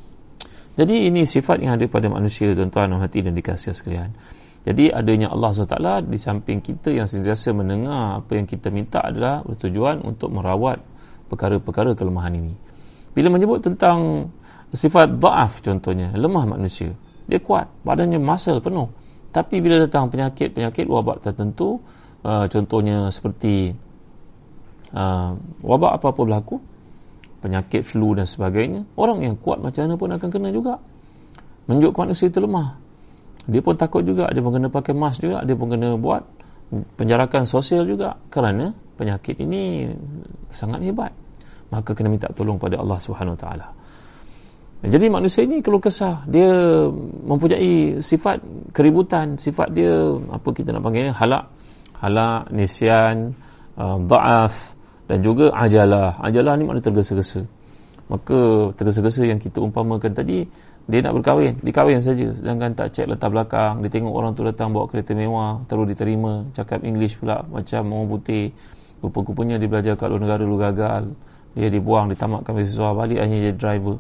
[0.78, 4.14] jadi ini sifat yang ada pada manusia tuan-tuan hati dan dikasih sekalian.
[4.62, 9.42] Jadi adanya Allah SWT di samping kita yang sentiasa mendengar apa yang kita minta adalah
[9.42, 10.84] bertujuan untuk merawat
[11.34, 12.54] perkara-perkara kelemahan ini.
[13.18, 14.30] Bila menyebut tentang
[14.70, 16.94] sifat da'af contohnya, lemah manusia.
[17.26, 18.94] Dia kuat, badannya masal penuh.
[19.34, 21.82] Tapi bila datang penyakit-penyakit wabak tertentu,
[22.22, 23.74] uh, contohnya seperti
[24.94, 25.32] uh,
[25.66, 26.62] wabak apa-apa berlaku,
[27.40, 30.82] penyakit flu dan sebagainya orang yang kuat macam mana pun akan kena juga.
[31.68, 32.80] Menunjukkan manusia itu lemah.
[33.48, 36.24] Dia pun takut juga dia pun kena pakai mask juga dia pun kena buat
[36.70, 39.92] penjarakan sosial juga kerana penyakit ini
[40.52, 41.12] sangat hebat.
[41.68, 43.68] Maka kena minta tolong pada Allah Subhanahu Wa Taala.
[44.78, 46.24] Jadi manusia ini kalau kesah.
[46.30, 46.86] Dia
[47.26, 51.50] mempunyai sifat keributan sifat dia apa kita nak panggilnya halak.
[51.98, 53.34] Halak nisyan
[53.74, 54.77] uh, da'af
[55.08, 56.20] dan juga ajalah.
[56.20, 57.48] Ajalah ni makna tergesa-gesa.
[58.08, 60.48] Maka tergesa-gesa yang kita umpamakan tadi
[60.88, 61.60] dia nak berkahwin.
[61.64, 62.36] Dikahwin saja.
[62.36, 66.48] Sedangkan tak cek letak belakang dia tengok orang tu datang bawa kereta mewah terus diterima.
[66.52, 68.52] Cakap English pula macam orang putih.
[69.00, 71.16] Rupa-rupanya dia belajar kat luar negara lu gagal.
[71.56, 73.98] Dia dibuang ditamatkan beasiswa balik hanya jadi driver.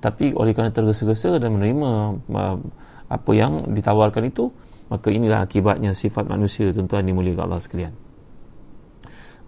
[0.00, 1.90] Tapi oleh kerana tergesa-gesa dan menerima
[3.10, 4.54] apa yang ditawarkan itu
[4.90, 8.09] maka inilah akibatnya sifat manusia tuan-tuan dimuliakan Allah sekalian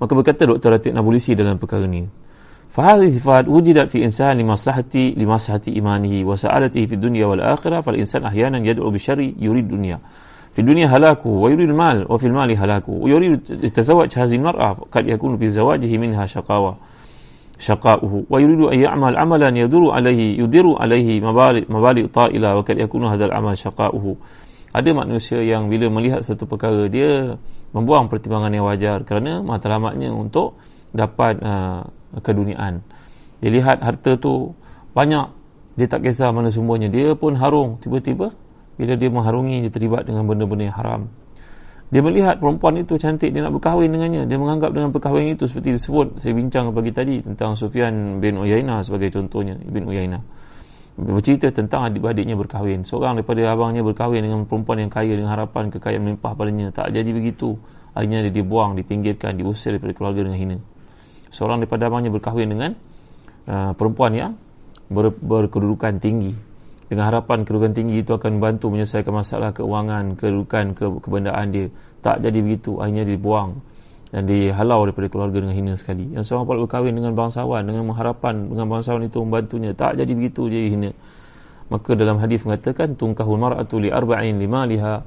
[0.01, 0.77] Maka berkata Dr.
[0.77, 2.05] Atik Nabulisi dalam perkara ini.
[2.69, 7.41] Fahadhi sifat wujidat fi insan li maslahati li maslahati imanihi wa sa'alatihi fi dunya wal
[7.41, 9.97] akhirah fal insan ahyanan yad'u bi syarri yurid dunya.
[10.57, 15.49] في الدنيا هلاكه ويريد المال وفي المال هلاكه ويريد يتزوج هذه المرأة قد يكون في
[15.49, 16.77] زواجه منها شقاوة
[17.59, 23.25] شقاؤه ويريد أن يعمل عملا يدر عليه يدر عليه مبالغ, مبالغ طائلة وقد يكون هذا
[23.25, 24.15] العمل شقاؤه
[24.77, 27.37] ada manusia yang bila melihat satu perkara dia
[27.72, 30.60] membuang pertimbangan yang wajar kerana matlamatnya untuk
[30.92, 31.88] dapat uh,
[32.20, 32.84] keduniaan
[33.42, 34.54] dia lihat harta tu
[34.94, 35.34] banyak
[35.74, 36.86] dia tak kisah mana sumbernya.
[36.86, 37.82] Dia pun harung.
[37.82, 38.30] Tiba-tiba
[38.78, 41.02] bila dia mengharungi dia terlibat dengan benda-benda yang haram.
[41.92, 44.30] Dia melihat perempuan itu cantik dia nak berkahwin dengannya.
[44.30, 48.80] Dia menganggap dengan perkahwinan itu seperti disebut saya bincang pagi tadi tentang Sufyan bin Uyainah
[48.86, 50.22] sebagai contohnya bin Uyainah
[50.92, 52.84] bercerita tentang adik-adiknya berkahwin.
[52.84, 56.68] Seorang daripada abangnya berkahwin dengan perempuan yang kaya dengan harapan kekayaan melimpah padanya.
[56.68, 57.56] Tak jadi begitu.
[57.96, 60.56] Akhirnya dia dibuang dipinggirkan diusir daripada keluarga dengan hina.
[61.32, 62.70] Seorang daripada abangnya berkahwin dengan
[63.48, 64.32] uh, perempuan yang
[64.92, 66.36] ber, berkedudukan tinggi.
[66.92, 71.66] Dengan harapan kedudukan tinggi itu akan membantu menyelesaikan masalah keuangan kedudukan ke, kebendaan dia.
[72.04, 72.84] Tak jadi begitu.
[72.84, 73.64] Akhirnya dibuang
[74.12, 76.12] dan dihalau daripada keluarga dengan hina sekali.
[76.12, 79.72] Yang seorang pula berkahwin dengan bangsawan dengan mengharapkan dengan bangsawan itu membantunya.
[79.72, 80.90] Tak jadi begitu jadi hina.
[81.72, 85.00] Maka dalam hadis mengatakan tungkahul mar'atu li arba'in lima liha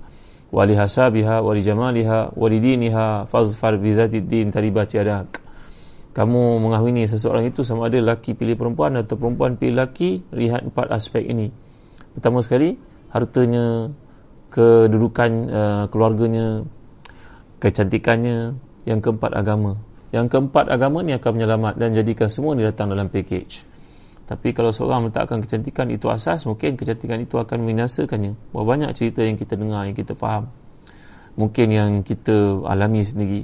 [0.49, 5.45] wa li hasabiha wa li jamaliha wa li diniha fazfar bi zati din taribat yadak
[6.15, 10.87] kamu mengahwini seseorang itu sama ada laki pilih perempuan atau perempuan pilih laki lihat empat
[10.95, 11.51] aspek ini.
[12.15, 12.79] Pertama sekali
[13.11, 13.91] hartanya
[14.47, 16.63] kedudukan uh, keluarganya
[17.59, 19.81] kecantikannya yang keempat agama.
[20.13, 23.65] Yang keempat agama ni akan menyelamat dan jadikan semua ni datang dalam package.
[24.25, 29.21] Tapi kalau seorang meletakkan kecantikan itu asas mungkin kecantikan itu akan membinasakannya Berapa banyak cerita
[29.21, 30.49] yang kita dengar yang kita faham.
[31.37, 33.41] Mungkin yang kita alami sendiri.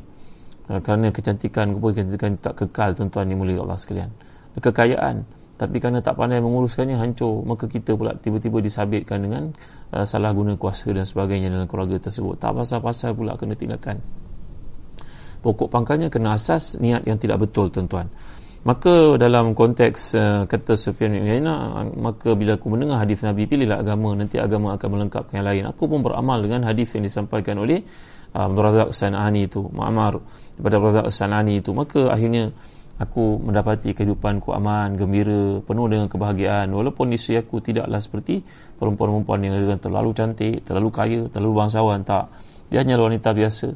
[0.72, 4.10] Uh, kerana kecantikan kecantikan tak kekal tuan-tuan dimulai Allah sekalian.
[4.58, 5.28] Kekayaan.
[5.62, 7.46] Tapi kerana tak pandai menguruskannya hancur.
[7.46, 9.44] Maka kita pula tiba-tiba disabitkan dengan
[9.94, 12.42] uh, salah guna kuasa dan sebagainya dalam keluarga tersebut.
[12.42, 14.02] Tak pasal-pasal pula kena tindakan
[15.42, 18.08] pokok pangkalnya kena asas niat yang tidak betul tuan-tuan.
[18.62, 23.82] Maka dalam konteks uh, kata Sufyan bin Uyainah maka bila aku mendengar hadis Nabi pilihlah
[23.82, 25.64] agama nanti agama akan melengkapkan yang lain.
[25.74, 27.82] Aku pun beramal dengan hadis yang disampaikan oleh
[28.38, 30.22] uh, Abdul Razak Sanani itu Muammar
[30.54, 32.54] daripada Abdul Razak Sanani itu maka akhirnya
[33.02, 36.70] aku mendapati kehidupanku aman, gembira, penuh dengan kebahagiaan.
[36.70, 38.46] Walaupun isteri aku tidaklah seperti
[38.78, 42.30] perempuan-perempuan yang terlalu cantik, terlalu kaya, terlalu bangsawan tak.
[42.70, 43.74] Dia hanya wanita biasa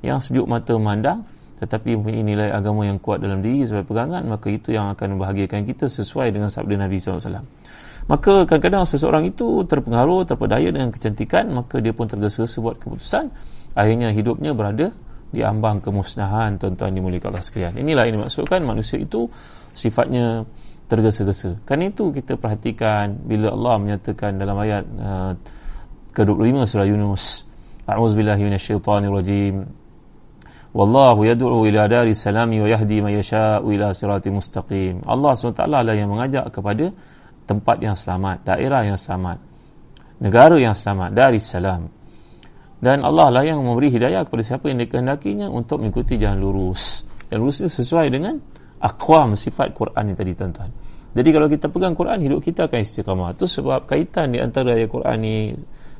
[0.00, 1.24] yang sejuk mata memandang
[1.60, 5.68] tetapi mempunyai nilai agama yang kuat dalam diri sebagai pegangan maka itu yang akan membahagiakan
[5.68, 7.44] kita sesuai dengan sabda Nabi SAW
[8.10, 13.30] maka kadang-kadang seseorang itu terpengaruh terpedaya dengan kecantikan maka dia pun tergesa-gesa buat keputusan.
[13.78, 14.90] Akhirnya hidupnya berada
[15.30, 17.78] di ambang kemusnahan tuan-tuan dimuliakan Allah sekalian.
[17.78, 19.30] Inilah ini maksudkan manusia itu
[19.76, 20.42] sifatnya
[20.90, 21.62] tergesa-gesa.
[21.62, 25.32] Kan itu kita perhatikan bila Allah menyatakan dalam ayat uh,
[26.10, 27.46] ke-25 surah Yunus
[27.86, 29.54] a'udzubillahi minasyaitonirrajim
[30.74, 35.02] yad'u ila dari salami wa yahdi man yasha'u ila siratim mustaqim.
[35.02, 36.94] Allah SWT lah yang mengajak kepada
[37.50, 39.50] tempat yang selamat daerah yang selamat
[40.20, 41.88] negara yang selamat dari salam.
[42.80, 47.04] Dan Allah lah yang memberi hidayah kepada siapa yang dikehendakinya untuk mengikuti jalan lurus.
[47.28, 48.40] Dan lurus itu sesuai dengan
[48.80, 50.70] akwam sifat Quran ini tadi tuan-tuan.
[51.10, 53.36] Jadi kalau kita pegang Quran hidup kita akan istiqamah.
[53.36, 55.36] Itu sebab kaitan di antara ayat Quran ini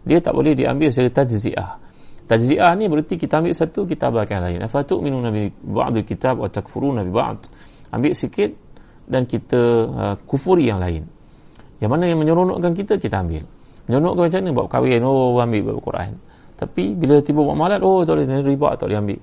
[0.06, 1.89] dia tak boleh diambil secara tajziah
[2.30, 4.62] tajziah ni berarti kita ambil satu kita abaikan lain.
[4.62, 7.50] Afatu minu nabi ba'd kitab wa takfurun nabi ba'd.
[7.90, 8.54] Ambil sikit
[9.10, 11.10] dan kita uh, kufuri yang lain.
[11.82, 13.42] Yang mana yang menyeronokkan kita kita ambil.
[13.90, 14.50] Menyeronokkan macam mana?
[14.54, 16.12] Buat kahwin oh ambil buat Quran.
[16.54, 19.20] Tapi bila tiba buat malat oh tak boleh riba tak boleh ambil.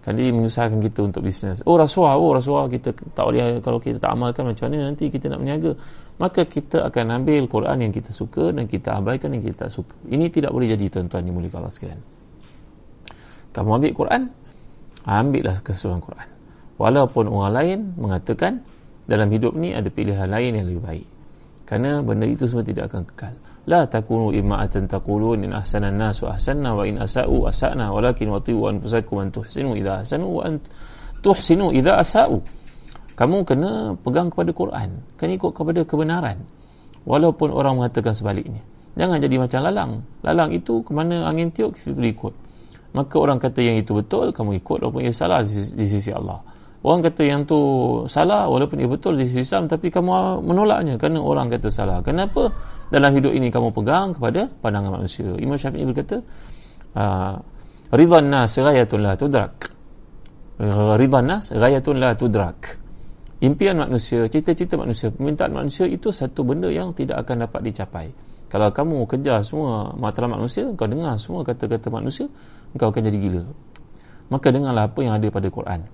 [0.00, 1.64] Kan dia menyusahkan kita untuk bisnes.
[1.64, 5.32] Oh rasuah oh rasuah kita tak boleh kalau kita tak amalkan macam mana nanti kita
[5.32, 5.76] nak meniaga
[6.20, 9.96] maka kita akan ambil Quran yang kita suka dan kita abaikan yang kita tak suka.
[10.12, 12.19] Ini tidak boleh jadi tuan-tuan yang mulia Allah sekalian
[13.50, 14.22] kamu ambil Quran?
[15.02, 16.28] Ambillah keseluruhan Quran.
[16.78, 18.62] Walaupun orang lain mengatakan
[19.10, 21.06] dalam hidup ni ada pilihan lain yang lebih baik.
[21.66, 23.34] Kerana benda itu semua tidak akan kekal.
[23.68, 28.70] La takunu imma'atan taqulun in ahsana an-nas wa ahsanna wa in asa'u asa'na walakin wati'u
[28.70, 30.62] anfusakum an tuhsinu idza ahsanu wa an
[31.20, 32.40] tuhsinu idza asa'u.
[33.18, 36.38] Kamu kena pegang kepada Quran kena ikut kepada kebenaran.
[37.04, 38.62] Walaupun orang mengatakan sebaliknya.
[38.96, 39.92] Jangan jadi macam lalang.
[40.24, 42.34] Lalang itu ke mana angin tiup kita ikut
[42.90, 46.10] maka orang kata yang itu betul kamu ikut walaupun ia salah di sisi, di sisi
[46.10, 46.42] Allah
[46.80, 47.60] Orang kata yang tu
[48.08, 52.00] salah walaupun ia betul di sisi Islam tapi kamu menolaknya kerana orang kata salah.
[52.00, 52.56] Kenapa
[52.88, 55.28] dalam hidup ini kamu pegang kepada pandangan manusia?
[55.36, 56.24] Imam Syafi'i berkata,
[56.96, 57.44] ah,
[57.92, 59.68] ridhan nas ghayatun la tudrak.
[60.96, 62.80] Ridhan nas ghayatun la tudrak.
[63.44, 68.06] Impian manusia, cita-cita manusia, permintaan manusia itu satu benda yang tidak akan dapat dicapai.
[68.50, 72.26] Kalau kamu kejar semua matlamat manusia, kau dengar semua kata-kata manusia,
[72.74, 73.44] kau akan jadi gila.
[74.26, 75.86] Maka dengarlah apa yang ada pada Quran.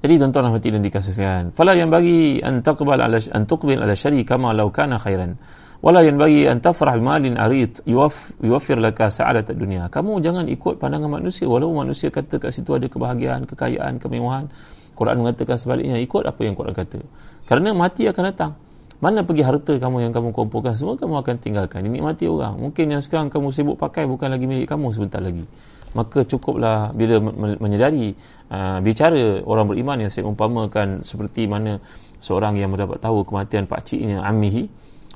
[0.00, 1.52] Jadi tuan-tuan dan hadirin dikasihkan.
[1.52, 5.36] Fala yang bagi an taqbal ala an tuqbil ala syari kama law kana khairan.
[5.84, 9.92] Wala yang bagi an tafrah malin arid yuwaf yuwaffir laka sa'adat dunia.
[9.92, 14.48] Kamu jangan ikut pandangan manusia walaupun manusia kata kat situ ada kebahagiaan, kekayaan, kemewahan.
[14.96, 17.00] Quran mengatakan sebaliknya ikut apa yang Quran kata.
[17.44, 18.52] Kerana mati akan datang.
[19.00, 20.76] Mana pergi harta kamu yang kamu kumpulkan?
[20.76, 21.80] Semua kamu akan tinggalkan.
[21.88, 22.60] Ini mati orang.
[22.60, 25.48] Mungkin yang sekarang kamu sibuk pakai bukan lagi milik kamu sebentar lagi.
[25.96, 27.16] Maka cukuplah bila
[27.56, 28.12] menyedari
[28.52, 31.80] uh, bicara orang beriman yang saya umpamakan seperti mana
[32.20, 34.68] seorang yang mendapat tahu kematian pak ciknya amihi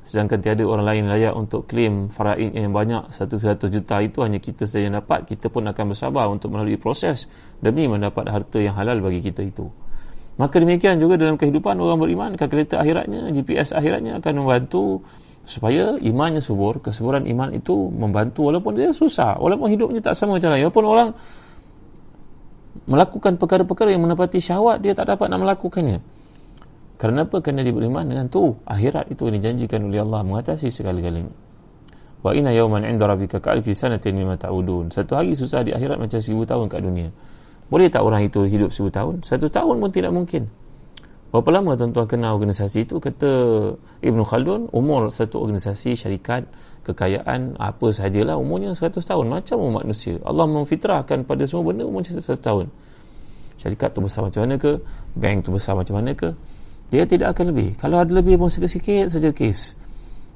[0.05, 3.13] sedangkan tiada orang lain layak untuk klaim faraid yang banyak.
[3.13, 5.29] Satu satu juta itu hanya kita saja yang dapat.
[5.29, 7.29] Kita pun akan bersabar untuk melalui proses
[7.61, 9.84] demi mendapat harta yang halal bagi kita itu
[10.35, 15.07] maka demikian juga dalam kehidupan orang beriman kalkulator akhiratnya GPS akhiratnya akan membantu
[15.47, 16.83] supaya imannya subur.
[16.83, 21.09] Kesuburan iman itu membantu walaupun dia susah walaupun hidupnya tak sama macam lain walaupun orang
[22.91, 26.03] melakukan perkara-perkara yang menepati syahwat dia tak dapat nak melakukannya.
[26.99, 27.39] Kerana apa?
[27.39, 31.31] kerana dia beriman dengan tu akhirat itu yang dijanjikan oleh Allah mengatasi segala-galanya.
[32.27, 34.91] Wa inna yawman inda rabbika ka'alfi sanatin mimma ta'udun.
[34.91, 37.15] Satu hari susah di akhirat macam seribu tahun kat dunia
[37.73, 39.15] boleh tak orang itu hidup seribu tahun?
[39.25, 40.49] satu tahun pun tidak mungkin
[41.35, 43.03] Berapa lama tuan-tuan kenal organisasi itu?
[43.03, 43.27] Kata
[44.07, 46.47] Ibn Khaldun, umur satu organisasi, syarikat,
[46.87, 49.27] kekayaan, apa sahajalah, umurnya 100 tahun.
[49.27, 50.23] Macam umur manusia.
[50.23, 52.71] Allah memfitrahkan pada semua benda umurnya 100 tahun.
[53.59, 54.79] Syarikat tu besar macam mana ke?
[55.19, 56.39] Bank tu besar macam mana ke?
[56.95, 57.83] Dia tidak akan lebih.
[57.83, 59.75] Kalau ada lebih pun sikit-sikit saja kes.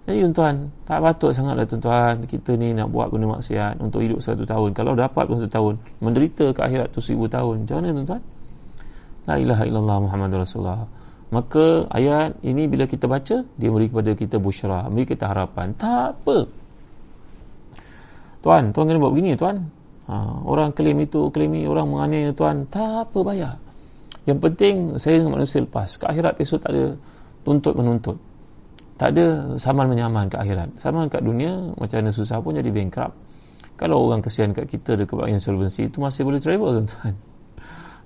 [0.09, 4.49] Jadi tuan-tuan, tak patut sangatlah tuan-tuan kita ni nak buat benda maksiat untuk hidup satu
[4.49, 4.73] tahun.
[4.73, 7.69] Kalau dapat pun satu tahun, menderita ke akhirat tu seribu tahun.
[7.69, 8.23] Macam mana tuan-tuan?
[9.29, 10.89] La ilaha illallah Muhammad Rasulullah.
[11.29, 15.77] Maka ayat ini bila kita baca, dia beri kepada kita busyra, beri kita harapan.
[15.77, 16.49] Tak apa.
[18.41, 19.69] Tuan, tuan kena buat begini tuan.
[20.09, 22.65] Ha, orang klaim itu, klaim ini, orang menganiaya tuan.
[22.65, 23.61] Tak apa bayar.
[24.25, 26.01] Yang penting saya dengan manusia lepas.
[26.01, 26.97] Ke akhirat besok tak ada
[27.45, 28.17] tuntut menuntut.
[28.99, 30.75] Tak ada saman menyaman ke akhirat.
[30.75, 33.15] Saman kat dunia, macam mana susah pun jadi bankrupt.
[33.79, 37.15] Kalau orang kesian kat kita ada kebahagiaan solvency, itu masih boleh travel tuan-tuan.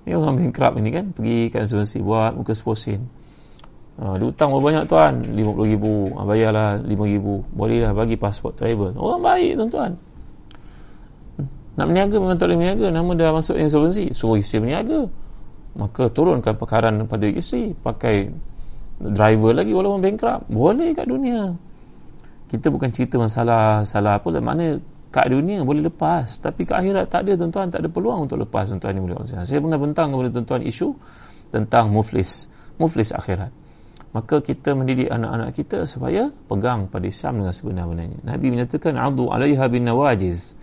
[0.03, 3.07] Ni orang bankrupt ini kan Pergi ke asuransi Buat muka seposin
[3.99, 9.23] ha, Dia hutang berapa banyak tuan RM50,000 ha, Bayarlah RM5,000 Bolehlah bagi pasport travel Orang
[9.23, 9.91] baik tuan-tuan
[11.39, 11.47] hmm.
[11.79, 15.07] Nak meniaga memang tak boleh meniaga Nama dah masuk insolvency Suruh isteri meniaga
[15.79, 18.27] Maka turunkan perkaran pada isteri Pakai
[18.99, 20.49] driver lagi walaupun bankrupt.
[20.51, 21.55] Boleh kat dunia.
[22.51, 24.77] Kita bukan cerita masalah Salah apa Mana
[25.13, 26.41] kat dunia boleh lepas.
[26.41, 29.61] Tapi kat akhirat tak ada tuan-tuan tak ada peluang untuk lepas tuan-tuan ni boleh saya
[29.61, 30.97] pernah bentang kepada tuan-tuan isu
[31.53, 32.49] tentang muflis
[32.81, 33.53] muflis akhirat.
[34.13, 38.19] Maka kita mendidik anak-anak kita supaya pegang pada Islam dengan sebenar-benarnya.
[38.21, 40.57] Nabi menyatakan adu alaiha bin nawajiz.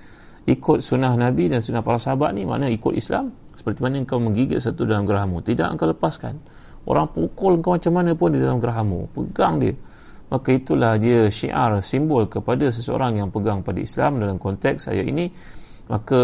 [0.46, 4.58] Ikut sunnah Nabi dan sunnah para sahabat ni mana ikut Islam seperti mana engkau menggigit
[4.58, 5.42] satu dalam gerahamu.
[5.42, 6.38] Tidak engkau lepaskan
[6.90, 9.74] orang pukul engkau macam mana pun di dalam gerahamu pegang dia.
[10.30, 15.30] Maka itulah dia syiar simbol kepada seseorang yang pegang pada Islam dalam konteks ayat ini.
[15.90, 16.22] Maka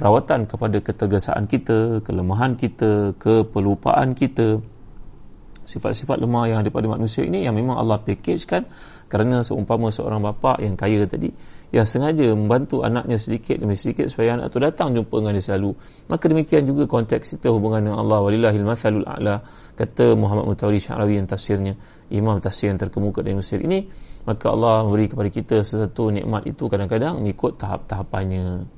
[0.00, 4.62] rawatan kepada ketegasaan kita kelemahan kita kepelupaan kita
[5.68, 8.64] sifat-sifat lemah yang ada pada manusia ini yang memang Allah packagekan
[9.12, 11.34] kerana seumpama seorang bapa yang kaya tadi
[11.68, 15.76] yang sengaja membantu anaknya sedikit demi sedikit supaya anak itu datang jumpa dengan dia selalu.
[16.08, 18.24] Maka demikian juga konteks kita hubungan dengan Allah.
[18.24, 19.44] Walillahil mathalul a'la
[19.76, 21.76] kata Muhammad Mutawari Syarawi yang tafsirnya
[22.08, 23.84] imam tafsir yang terkemuka dari Mesir ini.
[24.24, 28.77] Maka Allah memberi kepada kita sesuatu nikmat itu kadang-kadang mengikut tahap-tahapannya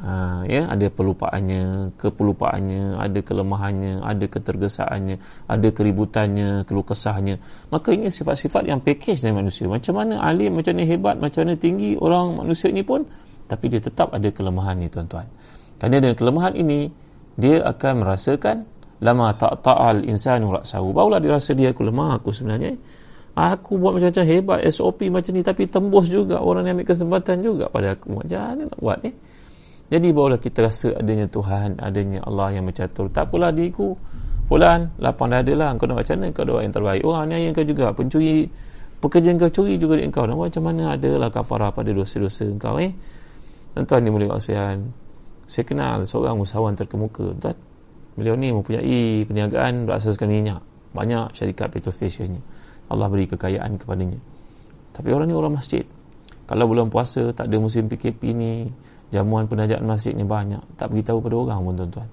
[0.00, 5.16] ha, ya ada pelupaannya kepelupaannya ada kelemahannya ada ketergesaannya
[5.46, 7.38] ada keributannya keluh kesahnya.
[7.70, 9.70] Maka ini sifat-sifat yang package dari manusia.
[9.70, 13.06] Macam mana alim macam mana hebat macam mana tinggi orang manusia ini pun
[13.46, 15.28] tapi dia tetap ada kelemahan ni tuan-tuan.
[15.78, 16.88] Kerana dengan kelemahan ini
[17.36, 18.64] dia akan merasakan
[19.02, 20.94] lama tak ta'al insanu ra'sahu.
[20.94, 22.78] Barulah dia rasa dia aku lemah aku sebenarnya.
[23.34, 27.66] Aku buat macam-macam hebat SOP macam ni tapi tembus juga orang yang ambil kesempatan juga.
[27.66, 29.10] Pada aku macam mana nak buat ni?
[29.10, 29.14] eh?
[29.94, 33.14] Jadi barulah kita rasa adanya Tuhan, adanya Allah yang mencatur.
[33.14, 33.94] Tak apalah diriku.
[34.50, 35.70] Fulan, lapang dah ada lah.
[35.78, 36.34] Kau nak macam mana?
[36.34, 37.06] Kau doa yang terbaik.
[37.06, 37.94] Oh, ni yang kau juga.
[37.94, 38.50] Pencuri,
[38.98, 40.26] pekerjaan kau curi juga di engkau.
[40.26, 42.90] Macam mana adalah kafarah pada dosa-dosa engkau eh?
[43.78, 44.82] Tuan-tuan ni mulia kasihan.
[45.46, 47.30] Saya kenal seorang usahawan terkemuka.
[47.38, 47.54] Tuan,
[48.18, 50.58] beliau ni mempunyai perniagaan berasaskan minyak.
[50.90, 52.42] Banyak syarikat petrostationnya.
[52.90, 54.18] Allah beri kekayaan kepadanya.
[54.90, 55.86] Tapi orang ni orang masjid.
[56.50, 58.68] Kalau bulan puasa, tak ada musim PKP ni,
[59.12, 60.62] jamuan penajaan masjid ni banyak.
[60.80, 62.08] Tak beritahu pada orang pun tuan-tuan.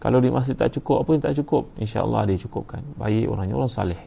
[0.00, 1.62] Kalau di masjid tak cukup apa yang tak cukup?
[1.76, 2.80] insyaAllah dia cukupkan.
[2.96, 4.00] Baik orangnya orang salih.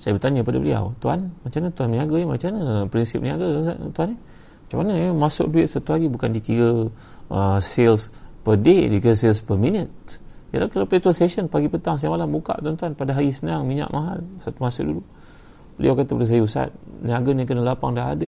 [0.00, 2.24] Saya bertanya pada beliau tuan macam mana tuan niaga ni?
[2.24, 4.16] Macam mana prinsip niaga tuan ni
[4.68, 5.08] macam mana ya?
[5.12, 6.92] masuk duit satu hari bukan dikira
[7.32, 8.12] uh, sales
[8.44, 10.22] per day dikira sales per minute?
[10.54, 12.96] Ya kalau petrol station pagi petang siang malam buka tuan-tuan.
[12.96, 14.24] Pada hari senang minyak mahal.
[14.40, 15.04] Satu masa dulu.
[15.76, 16.68] Beliau kata kepada saya Ustaz
[17.04, 18.27] niaga ni kena lapang dah ada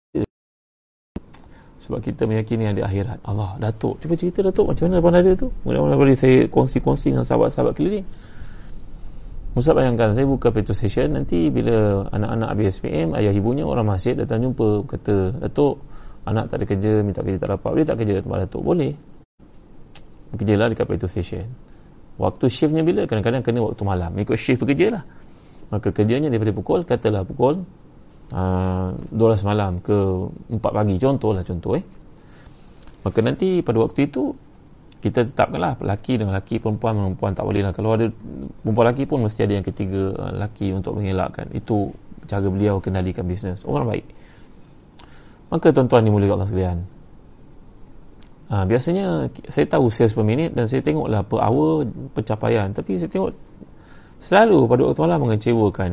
[1.89, 3.17] sebab kita meyakini ada akhirat.
[3.25, 3.97] Allah Datuk.
[3.97, 4.69] Cuba cerita Datuk.
[4.69, 5.49] Macam mana depan ada tu?
[5.65, 8.05] Mudah-mudahan boleh saya kongsi-kongsi dengan sahabat-sahabat keliling.
[9.57, 14.13] Musa bayangkan saya buka petrol station nanti bila anak-anak habis SPM ayah ibunya orang masjid
[14.13, 15.81] datang jumpa kata Datuk
[16.29, 17.69] anak tak ada kerja minta kerja tak dapat.
[17.73, 18.61] Boleh tak kerja tempat Datuk?
[18.61, 18.93] Boleh.
[20.29, 21.49] Bekerja lah dekat petrol station.
[22.21, 23.09] Waktu shiftnya bila?
[23.09, 24.13] Kadang-kadang kena waktu malam.
[24.13, 25.03] Ikut shift bekerja lah.
[25.73, 27.65] Maka kerjanya daripada pukul katalah pukul
[28.33, 29.97] uh, 12 malam ke
[30.49, 30.95] 4 pagi.
[30.97, 31.83] Contohlah contoh eh.
[32.99, 34.35] Maka nanti pada waktu itu
[34.99, 37.31] kita tetapkanlah lelaki dengan lelaki perempuan perempuan.
[37.31, 38.11] Tak boleh lah kalau ada
[38.61, 41.47] perempuan lelaki pun mesti ada yang ketiga uh, lelaki untuk mengelakkan.
[41.55, 41.95] Itu
[42.27, 43.63] cara beliau kendalikan bisnes.
[43.65, 44.05] Orang baik.
[45.49, 46.79] Maka tuan-tuan dimulai Allah sekalian.
[48.49, 51.85] Ha, biasanya saya tahu sales per minit dan saya tengoklah per hour
[52.17, 52.73] pencapaian.
[52.73, 53.33] Tapi saya tengok
[54.19, 55.91] selalu pada waktu malam mengecewakan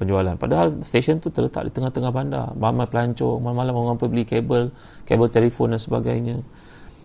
[0.00, 0.34] penjualan.
[0.40, 2.46] Padahal stesen tu terletak di tengah-tengah bandar.
[2.56, 4.62] Ramai pelancong malam-malam orang pergi beli kabel
[5.04, 6.36] kabel telefon dan sebagainya.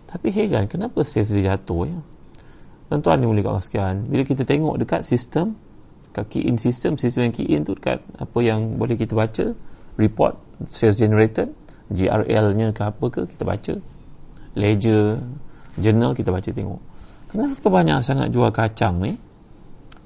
[0.08, 2.00] Tapi heran kenapa sales dia jatuh ya?
[2.88, 5.56] Tuan-tuan ni boleh kat sekian bila kita tengok dekat sistem
[6.28, 9.56] key in system sistem yang key in tu dekat apa yang boleh kita baca
[9.96, 10.36] report
[10.68, 11.56] sales generated
[11.88, 13.74] GRL nya ke apa ke kita baca
[14.52, 15.20] ledger
[15.80, 16.80] journal kita baca tengok.
[17.32, 19.16] Kenapa banyak sangat jual kacang ni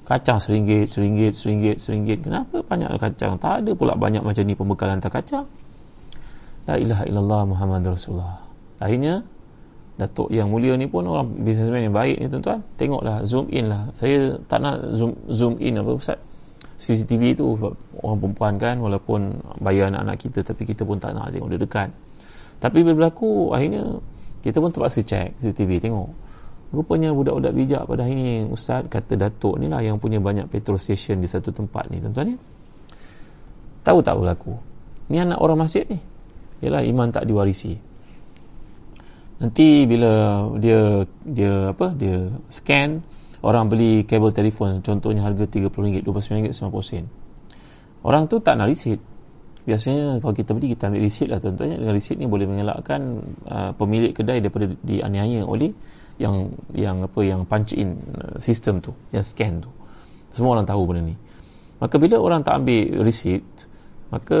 [0.07, 2.23] kacang seringgit, seringgit, seringgit, seringgit.
[2.23, 3.35] Kenapa banyak kacang?
[3.35, 5.43] Tak ada pula banyak macam ni pembekalan tak kacang.
[6.63, 8.39] La ilaha illallah Muhammad Rasulullah.
[8.79, 9.27] Akhirnya,
[9.97, 12.61] Datuk yang mulia ni pun orang bisnesmen yang baik ni tuan-tuan.
[12.77, 13.89] Tengoklah, zoom in lah.
[13.97, 16.21] Saya tak nak zoom zoom in apa Ustaz.
[16.77, 17.57] CCTV tu
[18.05, 21.89] orang perempuan kan walaupun bayar anak-anak kita tapi kita pun tak nak tengok dia dekat.
[22.61, 23.97] Tapi bila berlaku akhirnya
[24.45, 26.13] kita pun terpaksa check CCTV tengok
[26.67, 30.75] Rupanya budak-budak bijak pada hari ini Ustaz kata Datuk ni lah yang punya banyak petrol
[30.75, 32.37] station di satu tempat ni tuan-tuan ya.
[33.87, 34.59] Tahu tak berlaku?
[35.07, 35.95] Ni anak orang masjid ni.
[36.59, 37.79] Yalah iman tak diwarisi.
[39.39, 42.99] Nanti bila dia dia apa dia scan
[43.45, 48.97] orang beli kabel telefon contohnya harga RM30 RM29.90 orang tu tak nak receipt
[49.67, 53.71] biasanya kalau kita beli kita ambil receipt lah tuan-tuan dengan receipt ni boleh mengelakkan uh,
[53.75, 55.75] pemilik kedai daripada dianiaya oleh
[56.17, 59.71] yang yang apa yang punch in uh, sistem tu yang scan tu.
[60.33, 61.15] Semua orang tahu benda ni.
[61.77, 63.45] Maka bila orang tak ambil receipt
[64.09, 64.37] maka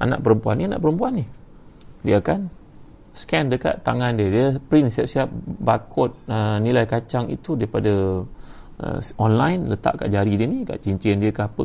[0.00, 1.26] anak perempuan ni anak perempuan ni.
[2.02, 2.50] Dia akan
[3.14, 4.28] scan dekat tangan dia.
[4.28, 5.30] Dia print siap-siap
[5.62, 8.26] barcode uh, nilai kacang itu daripada
[8.82, 11.64] uh, online letak kat jari dia ni kat cincin dia ke apa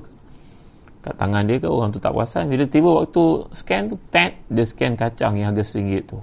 [1.02, 4.64] kat tangan dia ke orang tu tak perasan bila tiba waktu scan tu tag dia
[4.64, 6.22] scan kacang yang harga RM1 tu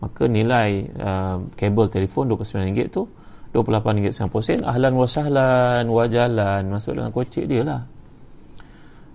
[0.00, 3.04] maka nilai uh, kabel telefon RM29 tu
[3.52, 6.62] RM28.90 ahlan wa sahlan wa jalan.
[6.72, 7.84] Masuk dengan kocik dia lah.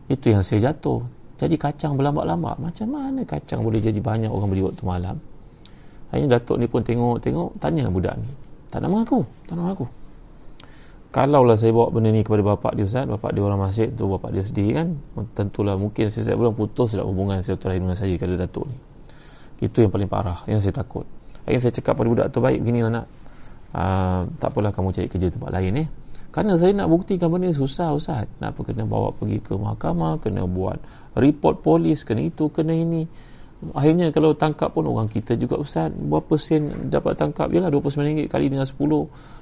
[0.05, 1.01] Itu yang saya jatuh.
[1.41, 2.61] Jadi kacang berlambak-lambak.
[2.61, 5.17] Macam mana kacang boleh jadi banyak orang beli waktu malam?
[6.13, 8.29] Akhirnya Datuk ni pun tengok-tengok tanya budak ni.
[8.69, 9.25] Tak nak mengaku?
[9.49, 9.85] Tak nak mengaku?
[11.15, 13.07] Kalaulah saya bawa benda ni kepada bapak dia Ustaz.
[13.07, 14.87] Bapak dia orang masjid tu bapak dia sedih kan.
[15.31, 18.77] Tentulah mungkin saya, saya belum putus dah hubungan saya terakhir dengan saya kalau Datuk ni
[19.63, 21.07] itu yang paling parah yang saya takut.
[21.45, 23.07] Akhirnya saya cakap pada budak tu baik beginilah nak.
[23.75, 25.87] Uh, tak apalah kamu cari kerja tempat lain eh.
[26.31, 28.27] Kerana saya nak buktikan benda ni susah Ustaz.
[28.43, 30.83] Nak apa kena bawa pergi ke mahkamah kena buat
[31.15, 33.07] report polis kena itu kena ini.
[33.71, 37.47] Akhirnya kalau tangkap pun orang kita juga Ustaz berapa sen dapat tangkap?
[37.55, 38.75] Ialah RM29 kali dengan 10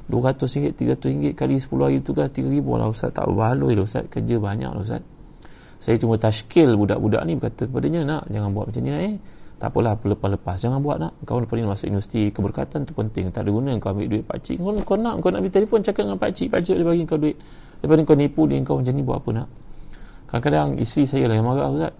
[0.06, 3.10] RM200 RM300 kali 10 hari tu kan RM3,000 lah Ustaz.
[3.10, 4.06] Tak berbaloi lah Ustaz.
[4.14, 5.02] Kerja banyak lah Ustaz.
[5.82, 9.16] Saya cuma tashkil budak-budak ni berkata kepadanya nak jangan buat macam ni eh
[9.64, 10.60] tak apalah lepas-lepas.
[10.60, 11.16] Jangan buat nak.
[11.24, 13.32] Kau lepas ni masuk universiti keberkatan tu penting.
[13.32, 16.04] Tak ada guna kau ambil duit pakcik kau, kau nak kau nak ambil telefon cakap
[16.04, 17.40] dengan pakcik pakcik dia bagi kau duit.
[17.80, 19.48] Ni kau nipu dia kau macam ni buat apa nak?
[20.28, 21.96] Kadang-kadang isteri saya lah yang marah Ustaz.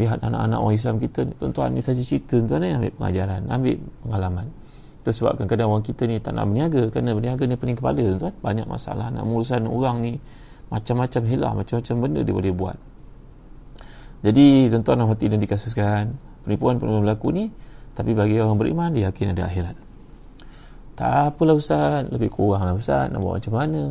[0.00, 1.32] Lihat anak-anak orang Islam kita ni.
[1.36, 2.40] Tuan-tuan ni saja cerita.
[2.40, 3.76] Tuan-tuan ni ambil pengajaran ambil
[4.08, 4.46] pengalaman.
[5.04, 6.82] Itu sebab kadang-kadang orang kita ni tak nak berniaga.
[6.88, 10.16] Kerana berniaga ni pening kepala tuan banyak masalah nak urusan orang ni.
[10.72, 12.76] Macam-macam hilah macam-macam benda dia boleh buat.
[14.24, 16.16] Jadi tuan-tuan dan hati dan dikasuskan
[16.48, 17.52] penipuan pun berlaku ni
[17.92, 19.76] tapi bagi orang beriman dia yakin ada akhirat.
[20.96, 23.82] Tak apalah Ustaz lebih kurang lah Ustaz nak buat macam mana.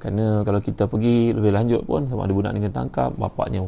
[0.00, 3.62] Kerana kalau kita pergi lebih lanjut pun sama ada budak ni kena tangkap bapaknya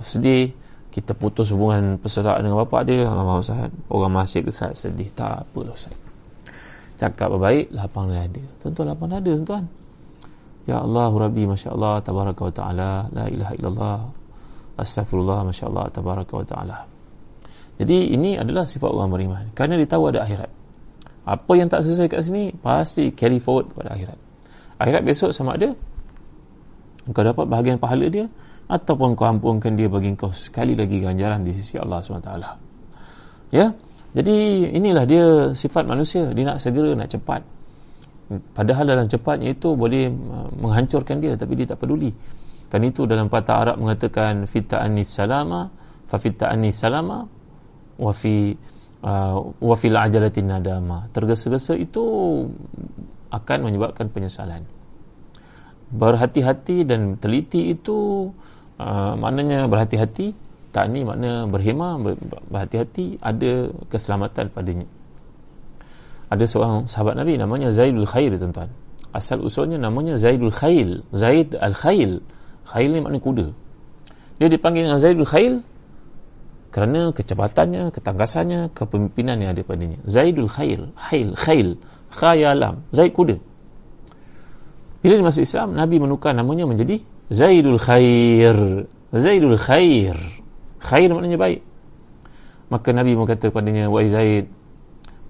[0.00, 0.50] sedih
[0.90, 5.10] kita putus hubungan persaudaraan dengan bapak dia Alamak Ustaz orang masih Ustaz sedih.
[5.10, 5.94] Tak apalah Ustaz.
[6.98, 9.64] Cakap baik lapang dada tuan-tuan lapang dada tuan-tuan.
[10.70, 13.98] Ya Allah Rabbi Masya Allah Tabaraka wa ta'ala La ilaha illallah
[14.76, 16.99] Astaghfirullah Masya Allah Tabaraka wa ta'ala
[17.80, 19.44] jadi ini adalah sifat orang beriman.
[19.56, 20.52] Kerana dia tahu ada akhirat.
[21.24, 24.20] Apa yang tak selesai kat sini, pasti carry forward pada akhirat.
[24.76, 25.72] Akhirat besok sama ada
[27.10, 28.28] kau dapat bahagian pahala dia
[28.68, 32.30] ataupun kau ampunkan dia bagi kau sekali lagi ganjaran di sisi Allah SWT.
[33.50, 33.72] Ya?
[34.12, 35.24] Jadi inilah dia
[35.56, 36.28] sifat manusia.
[36.36, 37.40] Dia nak segera, nak cepat.
[38.30, 42.12] Padahal dalam cepatnya itu boleh uh, menghancurkan dia tapi dia tak peduli.
[42.70, 45.72] Kan itu dalam patah Arab mengatakan fita'ani salama
[46.06, 47.39] fa fita'ani salama
[48.00, 48.56] wa fi
[49.04, 51.12] uh, wa fil ajalatin nadama.
[51.12, 52.04] Tergesa-gesa itu
[53.28, 54.64] akan menyebabkan penyesalan.
[55.92, 58.30] Berhati-hati dan teliti itu
[58.80, 60.32] uh, maknanya berhati-hati
[60.70, 61.98] tak ni makna berhema
[62.48, 64.86] berhati-hati ada keselamatan padanya.
[66.30, 68.70] Ada seorang sahabat Nabi namanya Zaidul Khair tuan-tuan.
[69.10, 71.02] Asal usulnya namanya Zaidul Khail.
[71.10, 72.22] Zaid Al-Khail.
[72.70, 73.50] Khail ni makna kuda.
[74.38, 75.66] Dia dipanggil dengan Zaidul Khail
[76.70, 79.98] kerana kecepatannya, ketangkasannya, kepemimpinan yang ada padanya.
[80.06, 81.68] Zaidul Khair, Khail, Khail,
[82.14, 83.36] Khayalam, Zaid kuda.
[85.02, 88.86] Bila dia masuk Islam, Nabi menukar namanya menjadi Zaidul Khair.
[89.10, 90.14] Zaidul Khair.
[90.78, 91.60] Khair maknanya baik.
[92.70, 94.46] Maka Nabi berkata kepadanya, Wahai Zaid,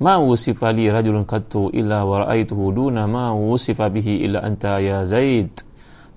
[0.00, 5.04] Ma wusifa li rajulun qattu illa wa ra'aituhu duna ma wusifa bihi illa anta ya
[5.04, 5.52] Zaid.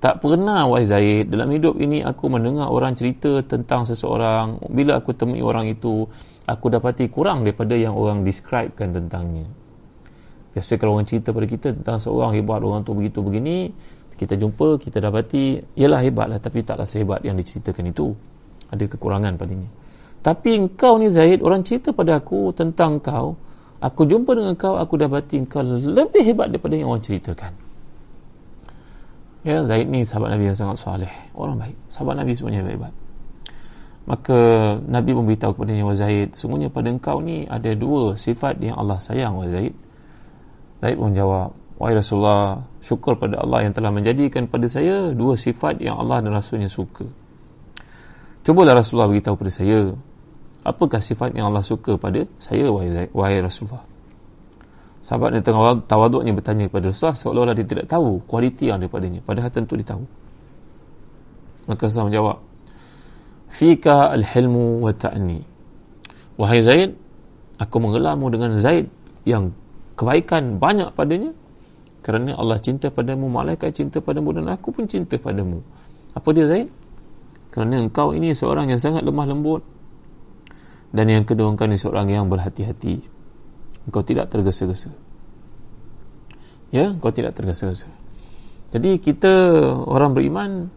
[0.04, 5.16] Tak pernah wahai Zaid dalam hidup ini aku mendengar orang cerita tentang seseorang bila aku
[5.16, 6.12] temui orang itu
[6.43, 9.47] aku dapati kurang daripada yang orang describekan tentangnya.
[10.51, 13.72] Biasa kalau orang cerita pada kita tentang seorang hebat orang tu begitu begini
[14.20, 18.12] kita jumpa kita dapati ialah hebatlah tapi taklah sehebat yang diceritakan itu.
[18.76, 19.72] Ada kekurangan padanya.
[20.20, 23.39] Tapi engkau ni Zaid orang cerita pada aku tentang kau
[23.80, 27.62] aku jumpa dengan kau aku dapati engkau lebih hebat daripada yang orang ceritakan.
[29.44, 31.12] Ya, Zaid ni sahabat Nabi yang sangat soleh.
[31.36, 31.76] Orang baik.
[31.91, 32.96] Sahabat Nabi semuanya baik-baik.
[34.04, 34.39] Maka
[34.84, 39.36] Nabi memberitahu kepada Nabi Zaid, sungguhnya pada engkau ni ada dua sifat yang Allah sayang
[39.39, 39.74] wahai Zaid.
[40.84, 45.80] Zaid pun jawab, wahai Rasulullah, syukur pada Allah yang telah menjadikan pada saya dua sifat
[45.80, 47.08] yang Allah dan Rasulnya suka.
[48.44, 49.96] Cubalah Rasulullah beritahu kepada saya,
[50.68, 53.88] apakah sifat yang Allah suka pada saya wahai, wahai Rasulullah.
[55.04, 59.20] Sahabat yang tengah tawaduknya bertanya kepada Rasulullah seolah-olah dia tidak tahu kualiti yang daripadanya.
[59.20, 60.08] Padahal tentu dia tahu.
[61.68, 62.38] Maka Rasulullah menjawab,
[63.51, 65.43] Fika al-hilmu wa ta'ni.
[66.39, 66.95] Wahai Zaid,
[67.60, 68.88] aku mengelarmu dengan Zaid
[69.28, 69.51] yang
[69.99, 71.36] kebaikan banyak padanya
[71.99, 75.62] kerana Allah cinta padamu, malaikat cinta padamu dan aku pun cinta padamu.
[76.16, 76.72] Apa dia Zaid?
[77.51, 79.62] Kerana engkau ini seorang yang sangat lemah lembut
[80.95, 83.06] dan yang kedua engkau ini seorang yang berhati-hati
[83.92, 84.94] kau tidak tergesa-gesa.
[86.72, 87.92] Ya kau tidak tergesa-gesa.
[88.74, 89.30] Jadi kita
[89.86, 90.72] orang beriman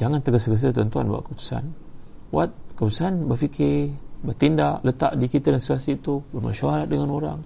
[0.00, 1.64] jangan tergesa-gesa tuan-tuan buat keputusan.
[2.30, 7.40] Buat keputusan berfikir bertindak letak di kita dan situasi itu bermesyuarat dengan orang.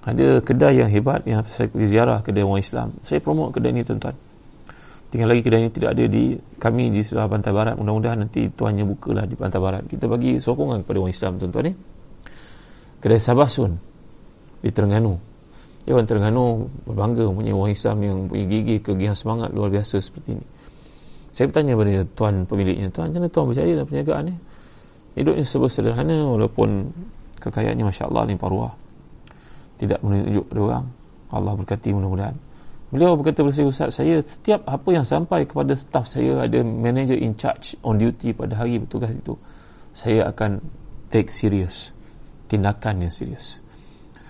[0.00, 2.88] Ada kedai yang hebat yang saya ziarah kedai orang Islam.
[3.04, 4.16] Saya promote kedai ni tuan-tuan.
[5.10, 7.74] Tinggal lagi kedai ni tidak ada di kami di sebelah pantai barat.
[7.74, 9.82] Mudah-mudahan nanti tuannya bukalah di pantai barat.
[9.90, 11.74] Kita bagi sokongan kepada orang Islam tuan-tuan ni
[13.00, 13.80] kedai Sabasun
[14.60, 15.16] di Terengganu.
[15.88, 20.36] Ya, orang Terengganu berbangga punya orang Islam yang punya gigi kegiatan semangat luar biasa seperti
[20.36, 20.44] ini.
[21.32, 24.34] Saya bertanya kepada tuan pemiliknya tuan macam mana tuan berjaya dalam perniagaan ni?
[25.16, 26.90] Hidupnya serba sederhana walaupun
[27.40, 28.74] kekayaannya Masya Allah ni paruah.
[29.80, 30.84] Tidak menunjuk kepada orang.
[31.30, 32.36] Allah berkati mudah-mudahan.
[32.90, 37.38] Beliau berkata saya Ustaz saya setiap apa yang sampai kepada staff saya ada manager in
[37.38, 39.38] charge on duty pada hari bertugas itu
[39.94, 40.58] saya akan
[41.06, 41.94] take serious
[42.50, 43.62] tindakan yang serius.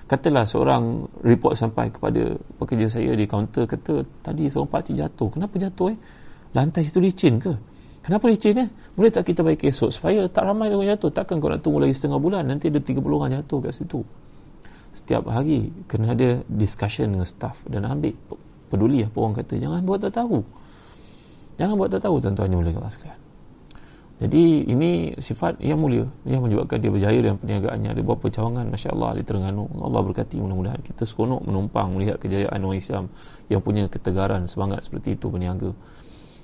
[0.04, 5.32] Katalah seorang report sampai kepada pekerja saya di kaunter kata tadi seorang pakcik jatuh.
[5.32, 5.98] Kenapa jatuh eh?
[6.52, 7.56] Lantai situ licin ke?
[8.02, 8.68] Kenapa licin eh?
[8.98, 9.94] Boleh tak kita baik esok?
[9.94, 11.14] Supaya tak ramai orang jatuh.
[11.14, 14.02] Takkan kau nak tunggu lagi setengah bulan nanti ada 30 orang jatuh kat situ.
[14.90, 18.18] Setiap hari kena ada discussion dengan staff dan ambil
[18.66, 19.62] peduli apa orang kata.
[19.62, 20.42] Jangan buat tak tahu.
[21.54, 22.50] Jangan buat tak tahu tuan-tuan.
[22.50, 23.29] Yang boleh sekalian
[24.20, 27.96] jadi ini sifat yang mulia yang menyebabkan dia berjaya dalam perniagaannya.
[27.96, 29.64] Ada beberapa cawangan Masya Allah di Terengganu.
[29.80, 33.04] Allah berkati mudah-mudahan kita seronok menumpang melihat kejayaan orang Islam
[33.48, 35.72] yang punya ketegaran semangat seperti itu berniaga.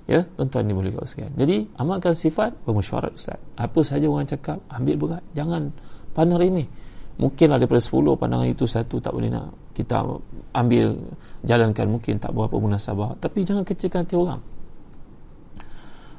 [0.09, 3.37] Ya tuan-tuan ni boleh sekian jadi amalkan sifat bermesyuarat Ustaz.
[3.61, 5.23] Apa saja orang cakap ambil berat.
[5.37, 5.77] Jangan
[6.17, 6.73] pandang remeh.
[7.21, 9.53] Mungkin ada daripada 10 pandangan itu satu tak boleh nak.
[9.77, 10.01] Kita
[10.57, 11.13] ambil
[11.45, 13.21] jalankan mungkin tak berapa munasabah.
[13.21, 14.56] Tapi jangan kecilkan hati orang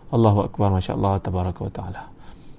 [0.08, 2.04] Allahu Akbar Masya Allah Tabaraka wa Ta'ala.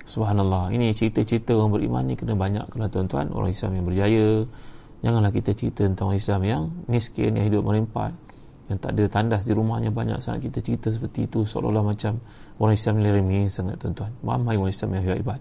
[0.05, 0.69] Subhanallah.
[0.69, 4.45] Ini cerita-cerita orang beriman ni kena banyak kalau tuan-tuan orang Islam yang berjaya.
[5.01, 8.13] Janganlah kita cerita tentang orang Islam yang miskin yang hidup merimpat
[8.69, 10.53] yang tak ada tandas di rumahnya banyak sangat.
[10.53, 12.21] Kita cerita seperti itu seolah-olah macam
[12.61, 14.13] orang Islam ni remeh sangat tuan-tuan.
[14.21, 15.41] Ramai orang Islam yang hebat.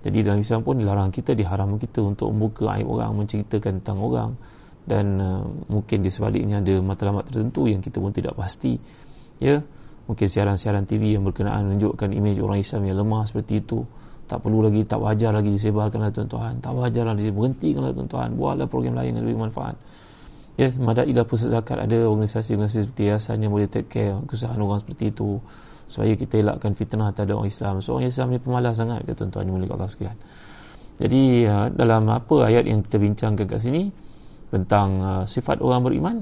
[0.00, 4.30] Jadi dalam Islam pun dilarang kita diharam kita untuk membuka aib orang menceritakan tentang orang.
[4.88, 8.80] Dan uh, mungkin di sebaliknya ada matlamat tertentu yang kita pun tidak pasti.
[9.44, 9.60] Ya
[10.08, 13.84] mungkin siaran-siaran TV yang berkenaan menunjukkan imej orang Islam yang lemah seperti itu.
[14.28, 16.60] Tak perlu lagi tak wajar lagi disebarkanlah tuan-tuan.
[16.64, 18.36] Tak wajar lagi berhentikanlah tuan-tuan.
[18.36, 19.76] Buatlah program lain yang lebih manfaat
[20.58, 21.78] ya madailah pusat zakat.
[21.78, 25.38] Ada organisasi-organisasi seperti yayasan yang boleh take care kesusahan orang seperti itu
[25.88, 27.74] supaya kita elakkan fitnah terhadap orang Islam.
[27.80, 29.46] So orang Islam ni pemalas sangat ke tuan-tuan.
[29.46, 30.18] Yang mulia Allah sekalian.
[30.98, 33.94] Jadi uh, dalam apa ayat yang kita bincangkan kat sini
[34.50, 36.16] tentang uh, sifat orang beriman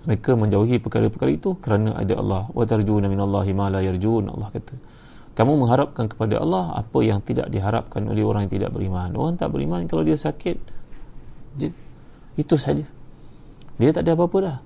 [0.00, 2.48] mereka menjauhi perkara-perkara itu kerana ada Allah.
[2.52, 4.74] Wa tarjuna minallahi ma la yarjun Allah kata.
[5.36, 9.12] Kamu mengharapkan kepada Allah apa yang tidak diharapkan oleh orang yang tidak beriman.
[9.14, 10.56] Orang tak beriman kalau dia sakit
[12.40, 12.84] itu saja.
[13.80, 14.58] Dia tak ada apa-apa dah.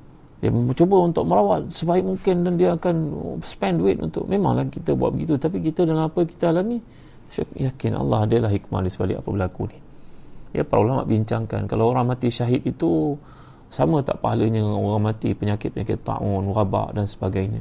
[0.42, 2.94] Dia mencuba untuk merawat sebaik mungkin dan dia akan
[3.42, 5.38] spend duit untuk memanglah kita buat begitu.
[5.38, 6.78] Tapi kita dengan apa kita alami
[7.58, 9.78] yakin Allah adalah hikmah di sebalik apa berlaku ni.
[10.54, 13.18] Ya para ulama bincangkan kalau orang mati syahid itu
[13.74, 17.58] sama tak pahalanya orang mati penyakit-penyakit ta'un, wabak dan sebagainya.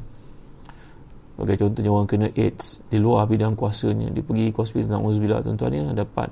[1.34, 5.42] Sebagai contohnya orang kena AIDS di luar bidang kuasanya dia pergi ke hospital tentang uzbillah
[5.42, 6.30] tuan-tuan ya, dapat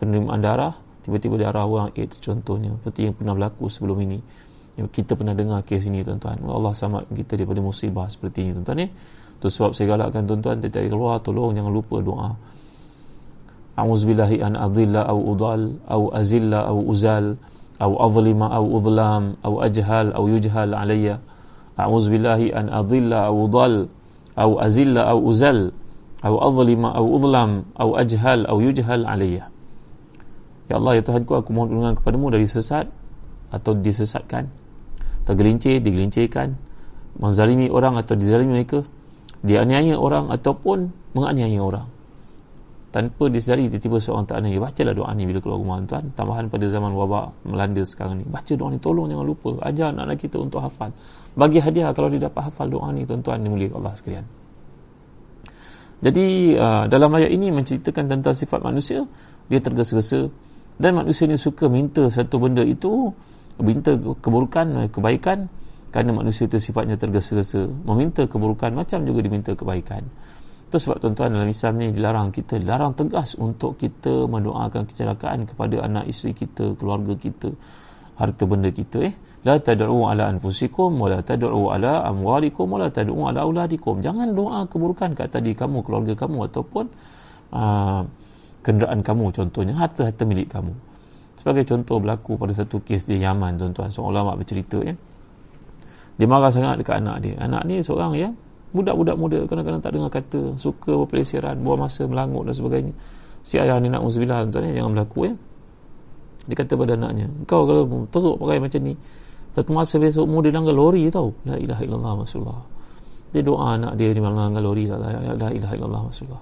[0.00, 0.72] penerimaan darah
[1.04, 2.72] tiba-tiba darah orang AIDS contohnya.
[2.80, 4.18] Seperti yang pernah berlaku sebelum ini.
[4.78, 6.40] Kita pernah dengar kes ini tuan-tuan.
[6.48, 8.86] Allah selamat kita daripada musibah seperti ini tuan-tuan ni
[9.38, 12.32] tu sebab saya galakkan tuan-tuan kali keluar tolong jangan lupa doa.
[13.76, 17.36] A'udzubillahi an adilla au udal au azilla au uzal
[17.78, 21.22] au azlima au udlam au ajhal au yujhal alayya.
[21.78, 23.86] A'udzubillahi an adilla au udal
[24.34, 25.70] au azilla au uzal.
[26.22, 29.46] Au azlima au udlam au ajhal au yujhal alayya.
[30.68, 32.90] Ya Allah ya Tuhanku aku mohon perlindungan kepadamu dari sesat
[33.54, 34.50] atau disesatkan.
[35.24, 36.58] Tergelincir, digelincirkan.
[37.16, 38.82] Menzalimi orang atau dizalimi mereka.
[39.40, 41.97] Dianiaya orang ataupun menganiaya orang
[42.88, 46.08] tanpa disedari tiba-tiba seorang tak aniaya bacalah doa ni bila keluar rumah tuan.
[46.16, 48.24] Tambahan pada zaman wabak melanda sekarang ni.
[48.24, 49.60] Baca doa ni tolong jangan lupa.
[49.60, 50.96] Ajar anak-anak kita untuk hafal.
[51.36, 54.24] Bagi hadiah kalau dia dapat hafal doa ni tuan-tuan dimuliakan Allah sekalian.
[55.98, 59.04] Jadi uh, dalam ayat ini menceritakan tentang sifat manusia.
[59.52, 60.32] Dia tergesa-gesa.
[60.80, 63.12] Dan manusia ni suka minta satu benda itu
[63.60, 65.52] meminta keburukan eh, kebaikan.
[65.92, 67.68] Kerana manusia itu sifatnya tergesa-gesa.
[67.84, 70.08] Meminta keburukan macam juga diminta kebaikan
[70.68, 75.80] itu sebab tuan-tuan dalam Islam ni dilarang kita dilarang tegas untuk kita mendoakan kecelakaan kepada
[75.80, 77.56] anak isteri kita keluarga kita
[78.20, 79.14] harta benda kita eh.
[79.46, 84.04] La tad'u ala anfusikum wa la tad'u ala amwalikum wa la tad'u ala auladikum.
[84.04, 86.84] Jangan doa keburukan kat tadi kamu keluarga kamu ataupun
[87.54, 88.02] uh,
[88.60, 90.74] kenderaan kamu contohnya harta-harta milik kamu.
[91.38, 93.88] Sebagai contoh berlaku pada satu kes di Yaman tuan-tuan.
[93.88, 94.98] Seorang ulama bercerita ya
[96.18, 97.38] dia marah sangat dekat anak dia.
[97.38, 98.34] Anak ni seorang ya
[98.68, 102.94] budak-budak muda kadang-kadang tak dengar kata suka berpelesiran buang masa melangut dan sebagainya.
[103.40, 105.34] Si ayah ni nak musubillah tuan ni jangan berlaku ya
[106.48, 108.96] dia kata pada anaknya kau kalau teruk pakai macam ni
[109.52, 111.32] satu masa besok mu dia langgar lori tau.
[111.48, 112.58] La ilaha illallah masallah
[113.32, 116.40] dia doa anak dia di malam langgar lori la ilaha illallah masallah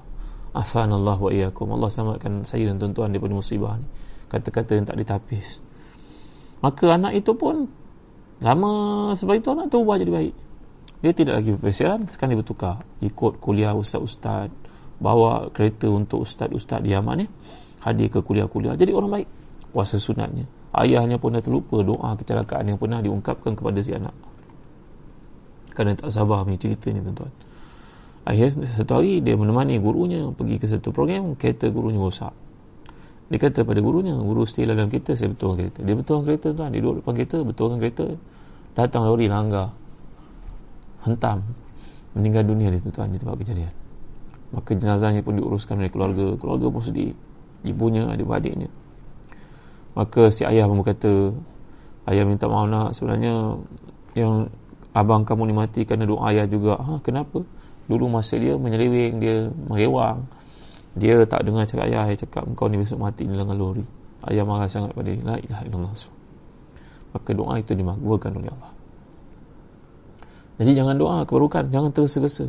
[0.57, 1.71] afan Allah wa iyyakum.
[1.71, 3.87] Allah selamatkan saya dan tuan-tuan daripada musibah ni.
[4.27, 5.63] Kata-kata yang tak ditapis.
[6.59, 7.71] Maka anak itu pun
[8.43, 8.73] lama
[9.15, 10.35] sebab itu anak tu ubah jadi baik
[11.05, 12.77] dia tidak lagi berpesiaran sekarang dia bertukar.
[13.05, 14.49] Ikut kuliah ustaz-ustaz
[14.97, 17.27] bawa kereta untuk ustaz-ustaz di Yaman ni
[17.85, 18.75] hadir ke kuliah-kuliah.
[18.81, 19.29] Jadi orang baik
[19.77, 20.49] puasa sunatnya.
[20.73, 24.13] Ayahnya pun dah terlupa doa kecelakaan yang pernah diungkapkan kepada si anak.
[25.77, 27.33] Kerana tak sabar punya cerita ni tuan-tuan.
[28.27, 32.33] Akhirnya satu hari dia menemani gurunya pergi ke satu program kereta gurunya rosak.
[33.29, 35.81] Dia kata pada gurunya guru stay dalam kereta saya betulkan kereta.
[35.85, 38.07] Dia betulkan kereta tuan dia duduk depan kereta betulkan kereta
[38.75, 39.77] datang lori langgar
[41.07, 41.47] hentam
[42.17, 43.73] meninggal dunia dia tuan di tempat kejadian.
[44.57, 46.35] Maka jenazahnya pun diuruskan oleh keluarga.
[46.41, 47.13] Keluarga pun sedih.
[47.67, 48.73] Ibunya adik-adiknya.
[49.93, 51.37] Maka si ayah pun berkata
[52.09, 52.89] ayah minta maaf nak.
[52.97, 53.61] Sebenarnya
[54.17, 54.49] yang
[54.97, 56.81] abang kamu ni mati kerana doa ayah juga.
[56.81, 57.45] Ha, kenapa?
[57.87, 59.37] Dulu masa dia menyeleweng dia
[59.71, 60.27] merewang
[60.97, 63.85] dia tak dengar cakap ayah ayah cakap kau ni besok mati dalam lori.
[64.25, 65.21] Ayah marah sangat pada dia.
[65.21, 65.93] La ilaha illallah.
[67.13, 68.76] Maka doa itu dimakbulkan oleh Allah
[70.57, 72.49] jadi jangan doa keburukan, jangan tergesa-gesa.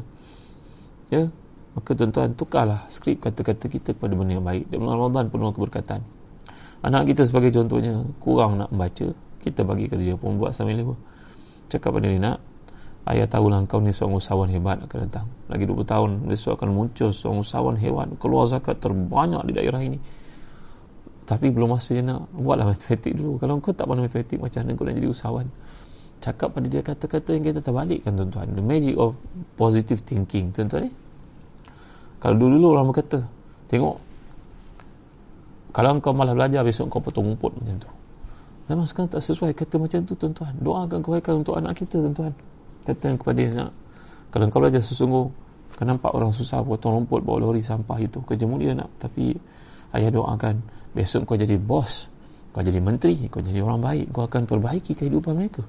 [1.11, 1.27] Ya.
[1.75, 4.71] Maka tuan-tuan tukarlah skrip kata-kata kita kepada benda yang baik.
[4.71, 6.01] Dan bulan Ramadan penuh keberkatan.
[6.81, 10.95] Anak kita sebagai contohnya kurang nak membaca, kita bagi kerja pun buat sambil lewa.
[11.67, 12.37] Cakap pada dia nak,
[13.11, 15.27] ayah tahulah kau ni seorang usahawan hebat akan datang.
[15.51, 19.99] Lagi 20 tahun besok akan muncul seorang usahawan hebat keluar zakat terbanyak di daerah ini.
[21.27, 23.35] Tapi belum masa je nak buatlah matematik dulu.
[23.35, 25.47] Kalau kau tak pandai matematik macam mana kau nak jadi usahawan?
[26.20, 28.47] Cakap pada dia kata-kata yang kita terbalikkan tuan-tuan.
[28.53, 29.18] The magic of
[29.55, 30.91] positive thinking tuan-tuan ni
[32.18, 33.20] kalau dulu-dulu orang berkata
[33.70, 34.01] tengok
[35.76, 37.89] kalau kau malah belajar besok kau potong rumput macam tu.
[38.65, 40.53] Zaman sekarang tak sesuai kata macam tu tuan-tuan.
[40.57, 42.34] Doakan kebaikan untuk anak kita tuan-tuan.
[42.84, 43.72] Kata kepada dia nak
[44.34, 45.26] kalau kau belajar sesungguh
[45.78, 48.26] kau nampak orang susah potong rumput bawa lori sampah itu.
[48.26, 48.89] Kerja mulia nak.
[48.97, 49.38] Tapi
[49.93, 50.65] ayah doakan
[50.97, 52.09] besok kau jadi bos
[52.57, 55.61] kau jadi menteri kau jadi orang baik kau akan perbaiki kehidupan mereka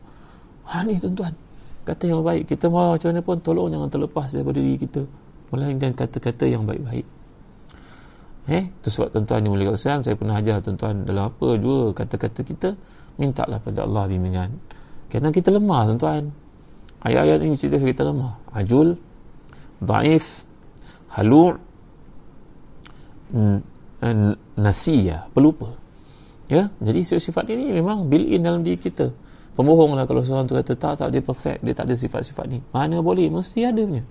[0.69, 1.33] Ha ni tuan-tuan.
[1.89, 2.45] Kata yang baik.
[2.45, 5.03] Kita mahu macam mana pun tolong jangan terlepas daripada diri kita.
[5.49, 7.09] Melainkan kata-kata yang baik-baik.
[8.49, 12.41] Eh, itu sebab tuan-tuan ni mulia kasihan saya pernah ajar tuan-tuan dalam apa dua kata-kata
[12.45, 12.69] kita
[13.21, 14.61] mintalah pada Allah bimbingan.
[15.09, 16.33] Kerana kita lemah tuan-tuan.
[17.01, 18.37] Ayat-ayat ini cerita kita lemah.
[18.53, 19.01] Ajul,
[19.81, 20.45] daif,
[21.17, 21.57] halu'
[24.57, 25.77] nasiya, pelupa.
[26.49, 29.13] Ya, jadi sifat ini memang built in dalam diri kita
[29.59, 32.63] pembohong lah kalau seorang tu kata tak tak dia perfect dia tak ada sifat-sifat ni.
[32.71, 34.07] Mana boleh mesti ada punya.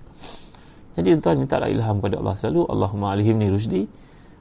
[0.92, 2.68] Jadi tuan minta lah ilham kepada Allah selalu.
[2.68, 3.88] Allahumma alhimni rusdi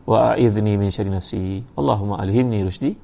[0.03, 1.63] wa a'idhni min syari nafsi.
[1.79, 2.99] Allahumma alhimni rusdi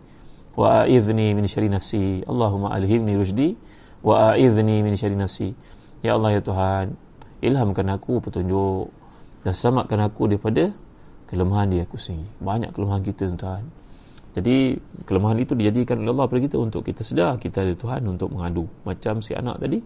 [0.60, 2.28] wa a'idhni min syari nafsi.
[2.28, 3.56] Allahumma alhimni rusdi
[4.04, 5.56] wa a'idhni min syari nafsi.
[6.04, 7.00] Ya Allah ya Tuhan
[7.40, 8.92] ilhamkan aku petunjuk
[9.48, 10.76] dan selamatkan aku daripada
[11.32, 12.28] kelemahan dia aku sendiri.
[12.44, 13.64] Banyak kelemahan kita tuan
[14.34, 18.34] jadi kelemahan itu dijadikan oleh Allah pada kita untuk kita sedar kita ada Tuhan untuk
[18.34, 18.66] mengadu.
[18.82, 19.78] Macam si anak tadi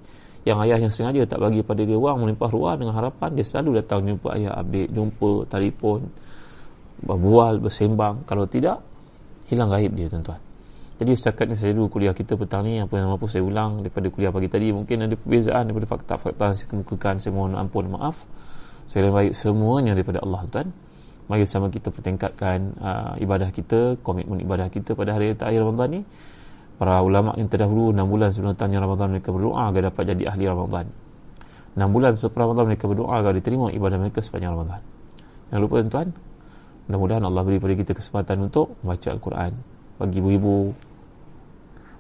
[0.48, 3.84] yang ayah yang sengaja tak bagi pada dia wang melimpah ruah dengan harapan dia selalu
[3.84, 6.08] datang jumpa ayah update, jumpa telefon,
[7.04, 8.24] berbual, bersembang.
[8.24, 8.80] Kalau tidak,
[9.52, 10.40] hilang gaib dia tuan-tuan.
[10.98, 14.10] Jadi setakat ni saya dulu kuliah kita petang ni apa yang mampu saya ulang daripada
[14.10, 18.26] kuliah pagi tadi mungkin ada perbezaan daripada fakta-fakta yang saya kemukakan saya mohon ampun maaf
[18.90, 20.74] saya baik semuanya daripada Allah tuan
[21.28, 26.02] mari sama kita pertingkatkan uh, ibadah kita, komitmen ibadah kita pada hari terakhir Ramadan ni.
[26.78, 30.46] Para ulama yang terdahulu 6 bulan sebelum tanya Ramadan mereka berdoa agar dapat jadi ahli
[30.46, 30.86] Ramadan.
[31.74, 34.82] 6 bulan sebelum Ramadan mereka berdoa agar diterima ibadah mereka sepanjang Ramadan.
[35.50, 36.08] Jangan lupa tuan-tuan,
[36.88, 39.52] mudah-mudahan Allah beri pada kita kesempatan untuk membaca Al-Quran
[39.98, 40.60] bagi ibu-ibu,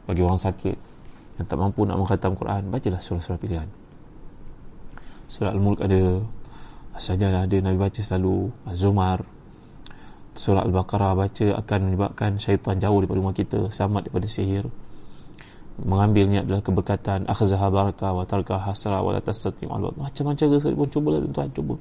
[0.05, 0.77] bagi orang sakit
[1.41, 3.69] yang tak mampu nak mengkhatam Quran, bacalah surah-surah pilihan.
[5.27, 6.23] Surah Al-Mulk ada
[6.97, 9.25] saja ada Nabi baca selalu Zumar
[10.37, 14.65] surah Al-Baqarah baca akan menyebabkan syaitan jauh daripada rumah kita selamat daripada sihir.
[15.77, 21.19] Mengambilnya adalah keberkatan akhzaha barakah wa tarka hasra wa la tastati macam-macam cara pun cubalah
[21.25, 21.75] tuan-tuan cuba.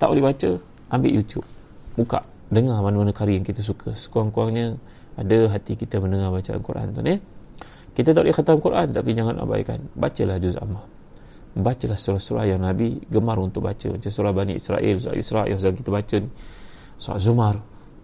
[0.00, 0.50] Tak boleh baca
[0.92, 1.46] ambil YouTube.
[1.96, 3.92] Buka dengar mana-mana karya yang kita suka.
[3.96, 4.76] Sekurang-kurangnya
[5.16, 7.16] ada hati kita mendengar bacaan Quran tuan ya
[7.96, 9.88] kita tak boleh khatam Quran tapi jangan abaikan.
[9.96, 10.97] Bacalah juz amma
[11.62, 13.86] bacalah surah-surah yang Nabi gemar untuk baca.
[13.90, 16.30] Macam surah Bani Israel surah Isra yang sedang kita baca ni.
[16.98, 17.56] Surah Zumar.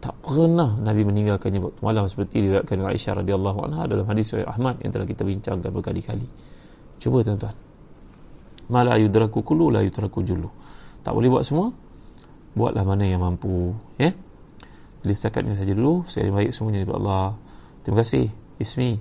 [0.05, 4.45] Tak pernah Nabi meninggalkannya waktu malam seperti diriwayatkan oleh Aisyah radhiyallahu anha dalam hadis Sahih
[4.45, 6.29] Ahmad yang telah kita bincangkan berkali-kali.
[7.01, 7.57] Cuba tuan-tuan.
[8.69, 10.53] Mala yudraku kullu la yutraku jullu.
[11.01, 11.73] Tak boleh buat semua?
[12.53, 14.13] Buatlah mana yang mampu ya?
[15.05, 16.05] Jadi setakat ini saja dulu.
[16.09, 17.29] Saya baik semuanya daripada Allah.
[17.85, 18.33] Terima kasih.
[18.57, 18.97] Ismi.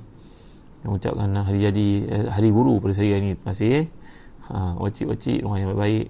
[0.83, 3.85] Yang mengucapkan hari jadi eh, hari guru pada saya ini terima kasih eh.
[4.49, 6.07] Ha, wacik-wacik rumah yang baik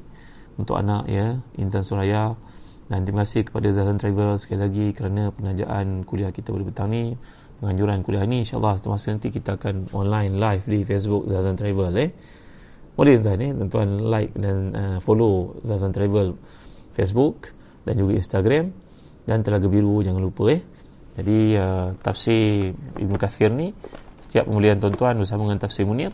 [0.58, 1.42] untuk anak ya.
[1.58, 2.38] Intan Suraya.
[2.92, 7.16] Dan terima kasih kepada Zazan Travel sekali lagi kerana penajaan kuliah kita pada petang ni
[7.64, 8.44] penganjuran kuliah ni.
[8.44, 12.10] insyaAllah satu masa nanti kita akan online live di Facebook Zazan Travel eh.
[12.94, 13.52] Boleh tuan eh.
[13.72, 16.36] Tuan like dan uh, follow Zazan Travel
[16.94, 17.56] Facebook
[17.88, 18.76] dan juga Instagram.
[19.24, 20.62] Dan Telaga Biru jangan lupa eh.
[21.16, 23.72] Jadi uh, tafsir Ibn Kathir ni
[24.20, 26.12] setiap pembelian tuan-tuan bersama dengan tafsir Munir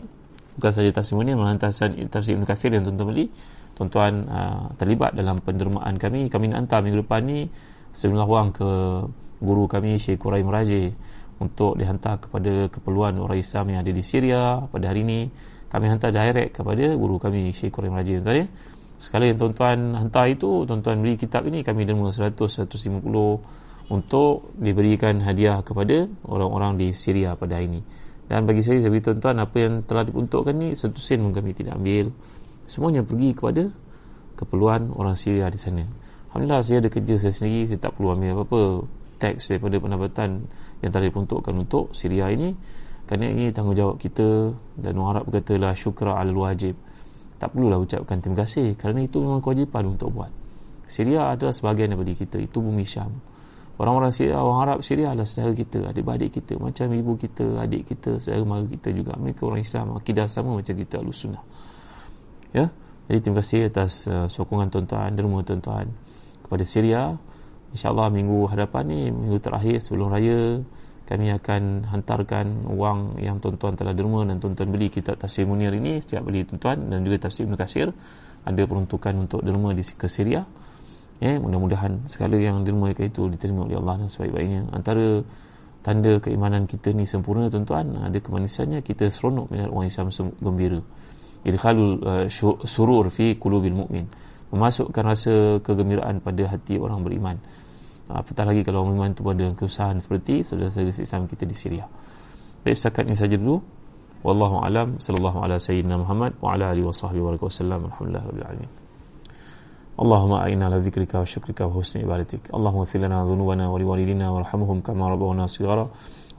[0.60, 1.72] bukan saja tafsir Munir melainkan
[2.12, 3.32] tafsir Ibn Kathir yang tuan-tuan beli.
[3.72, 6.28] Tuan-tuan uh, terlibat dalam pendermaan kami.
[6.28, 7.48] Kami nak hantar minggu depan ni
[7.96, 8.68] sejumlah wang ke
[9.40, 10.92] guru kami Syekh Quraim Raji
[11.40, 15.20] untuk dihantar kepada keperluan orang Islam yang ada di Syria pada hari ini.
[15.72, 18.46] Kami hantar direct kepada guru kami Syekh Qurim Raja tuan ya.
[19.00, 23.00] Sekali yang tuan-tuan hantar itu tuan-tuan beli kitab ini kami derma 100 150
[23.88, 27.80] untuk diberikan hadiah kepada orang-orang di Syria pada hari ini
[28.30, 31.74] dan bagi saya saya tuan-tuan apa yang telah diperuntukkan ni satu sen pun kami tidak
[31.74, 32.14] ambil.
[32.62, 33.74] Semuanya pergi kepada
[34.38, 35.82] keperluan orang Syria di sana.
[36.30, 38.60] Alhamdulillah saya ada kerja saya sendiri saya tak perlu ambil apa-apa
[39.18, 40.46] teks daripada pendapatan
[40.78, 42.54] yang telah diperuntukkan untuk Syria ini.
[43.10, 46.78] Kerana ini tanggungjawab kita dan orang Arab berkata la syukra al wajib.
[47.42, 50.30] Tak perlulah ucapkan terima kasih kerana itu memang kewajipan untuk buat.
[50.86, 53.10] Syria adalah sebahagian daripada kita itu bumi Syam
[53.80, 58.20] orang-orang Syria orang Arab Syria adalah saudara kita adik-adik kita macam ibu kita adik kita
[58.20, 59.16] saudara mara kita juga.
[59.16, 61.40] Mereka orang Islam akidah sama macam kita al sunnah.
[62.52, 62.68] Ya?
[63.08, 65.88] Jadi terima kasih atas uh, sokongan tuan-tuan derma tuan-tuan
[66.44, 67.16] kepada Syria.
[67.70, 70.60] insyaAllah minggu hadapan ni minggu terakhir sebelum raya
[71.06, 75.98] kami akan hantarkan wang yang tuan-tuan telah derma dan tuan-tuan beli kitab tafsir Munir ini.
[76.04, 77.88] Setiap beli tuan-tuan dan juga tafsir Ibn Qasir
[78.44, 80.44] ada peruntukan untuk derma di ke Syria
[81.20, 84.72] ya, mudah-mudahan segala yang derma itu diterima oleh Allah dan sebaik-baiknya.
[84.72, 85.22] Antara
[85.84, 90.08] tanda keimanan kita ni sempurna tuan-tuan ada kemanisannya kita seronok melihat orang Islam
[90.40, 90.80] gembira.
[91.40, 92.26] Idkhalul uh,
[92.64, 94.08] surur fi qulubil mu'min.
[94.50, 97.38] Memasukkan rasa kegembiraan pada hati orang beriman.
[98.10, 101.86] Apatah lagi kalau memang itu pada kesusahan seperti saudara-saudara Islam kita di Syria.
[102.66, 103.62] Baik setakat ini saja dulu.
[104.26, 104.98] Wallahu alam.
[104.98, 107.86] Sallallahu ala sayyidina Muhammad wa ala alihi wa sahbihi wa sallam.
[107.88, 108.79] Alhamdulillah rabbil alamin
[110.00, 112.54] اللهم أعنا على ذكرك وشكرك وحسن عبادتك.
[112.54, 115.88] اللهم اغفر لنا ذنوبنا ولوالدينا وارحمهم كما ربونا صغارا.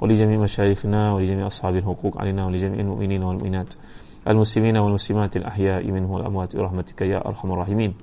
[0.01, 3.75] ولجميع مشايخنا ولجميع أصحاب الحقوق علينا ولجميع المؤمنين والمؤمنات.
[4.27, 7.93] المسلمين والمسلمات الأحياء منهم والأموات برحمتك يا أرحم الراحمين.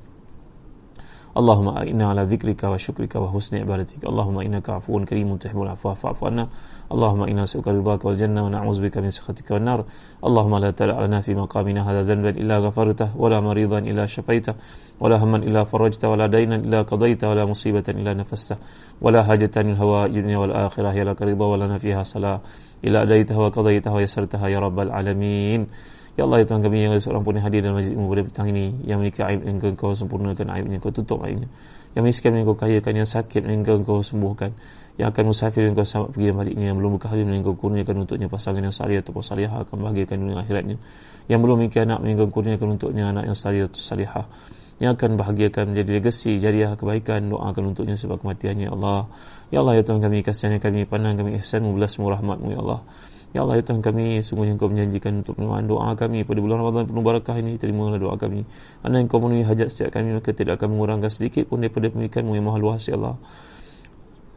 [1.39, 6.49] اللهم إنا على ذكرك وشكرك وحسن عبادتك اللهم إنك عفو كريم تحب العفو فاعف عنا
[6.93, 9.84] اللهم إنا نسألك رضاك والجنة ونعوذ بك من سخطك والنار
[10.24, 14.55] اللهم لا تدع لنا في مقامنا هذا ذنبا إلا غفرته ولا مريضا إلا شفيته
[15.01, 18.57] ولا هما إلا فرجته ولا دينا إلا قضيته ولا مصيبة إلا نفسته
[19.03, 22.41] ولا حاجة من الدنيا والآخرة هي لك رضا ولنا فيها صلاة
[22.84, 25.66] إلا أديتها وقضيتها ويسرتها يا رب العالمين
[26.19, 28.51] Ya Allah, ya Tuhan kami yang ada seorang pun yang hadir dalam majlismu pada petang
[28.51, 31.47] ini Yang memiliki aib yang kau sempurnakan aibnya, kau tutup aibnya.
[31.95, 34.51] Yang miskin yang kau kayakan, yang sakit yang kau sembuhkan.
[34.99, 37.95] Yang akan musafir yang kau selamat pergi dan baliknya Yang belum berkahwin yang kau kurniakan
[38.03, 40.77] untuknya pasangan yang salih atau salihah Akan bahagiakan dunia akhiratnya.
[41.31, 44.27] Yang belum memiliki anak yang kau kurniakan untuknya anak yang salih atau salihah
[44.79, 48.71] yang akan bahagiakan menjadi legasi jariah kebaikan doakan untuknya sebab kematiannya.
[48.71, 49.11] Ya Allah
[49.51, 52.87] Ya Allah ya Tuhan kami kasihannya kami pandang kami ihsanmu belasmu rahmatmu ya Allah
[53.34, 56.86] Ya Allah, ya Tuhan kami, sungguhnya Engkau menjanjikan untuk penuhan doa kami pada bulan Ramadan
[56.86, 58.45] penuh barakah ini, terimalah doa kami.
[58.86, 62.45] Anda Engkau memenuhi hajat setiap kami, maka tidak akan mengurangkan sedikit pun daripada pemikiranmu yang
[62.45, 63.18] maha luas, Ya Allah.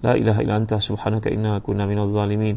[0.00, 2.56] La ilaha illa anta subhanaka inna kunna minal zalimin.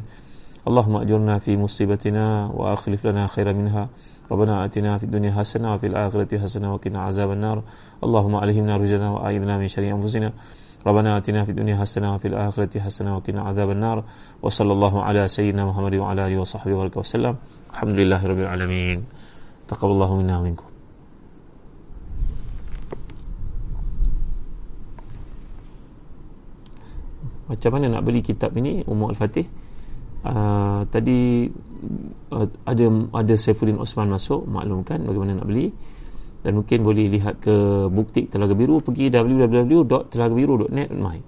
[0.63, 3.91] Allahumma ajurna fi musibatina wa akhlif lana khaira minha.
[4.31, 7.63] ربنا آتنا في الدنيا حسنة وفي الآخرة حسنة وقنا عذاب النار
[8.03, 10.29] اللهم ألهمنا رجلنا وأعذنا من شر أنفسنا
[10.83, 14.03] ربنا آتنا في الدنيا حسنة وفي الآخرة حسنة وقنا عذاب النار
[14.41, 17.35] وصلى الله على سيدنا محمد وعلى آله وصحبه وبارك وسلم
[17.75, 18.97] الحمد لله رب العالمين
[19.67, 20.67] تقبل الله منا ومنكم
[27.49, 29.49] Macam mana nak beli kitab ini Umar Al-Fatih
[30.21, 31.49] uh, Tadi
[32.29, 35.73] uh, ada ada Saifuddin Osman masuk maklumkan bagaimana nak beli
[36.44, 41.18] dan mungkin boleh lihat ke bukti Telaga Biru pergi www.telagabiru.net my.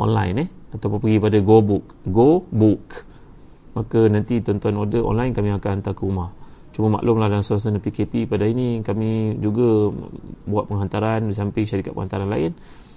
[0.00, 0.48] Online eh?
[0.72, 3.04] Ataupun pergi pada Go Book Go Book
[3.76, 6.32] maka nanti tuan-tuan order online kami akan hantar ke rumah.
[6.72, 9.92] Cuma maklumlah dalam suasana PKP pada ini kami juga
[10.48, 12.56] buat penghantaran di samping syarikat penghantaran lain.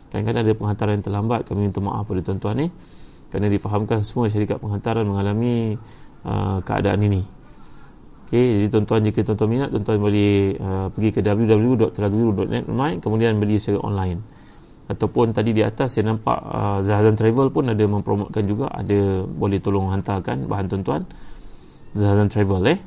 [0.10, 2.72] Kadang-kadang ada penghantaran yang terlambat kami minta maaf pada tuan-tuan eh?
[3.28, 5.76] Kerana difahamkan semua syarikat penghantaran mengalami
[6.24, 7.41] uh, keadaan ini
[8.32, 12.64] Okay, jadi tuan-tuan jika tuan-tuan minat, tuan-tuan boleh uh, pergi ke www.telagubiru.net
[13.04, 14.24] kemudian beli secara online.
[14.88, 19.60] Ataupun tadi di atas saya nampak uh, Zahazan Travel pun ada mempromotkan juga, ada boleh
[19.60, 21.04] tolong hantarkan bahan tuan-tuan.
[21.92, 22.80] Zahazan Travel eh.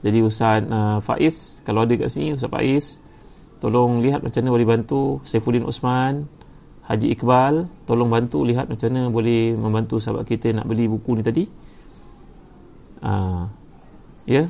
[0.00, 3.04] Jadi Ustaz uh, Faiz, kalau ada kat sini Ustaz Faiz,
[3.60, 6.24] tolong lihat macam mana boleh bantu Saifuddin Osman,
[6.88, 11.20] Haji Iqbal, tolong bantu lihat macam mana boleh membantu sahabat kita nak beli buku ni
[11.20, 11.44] tadi.
[13.04, 13.57] Uh,
[14.28, 14.44] ya?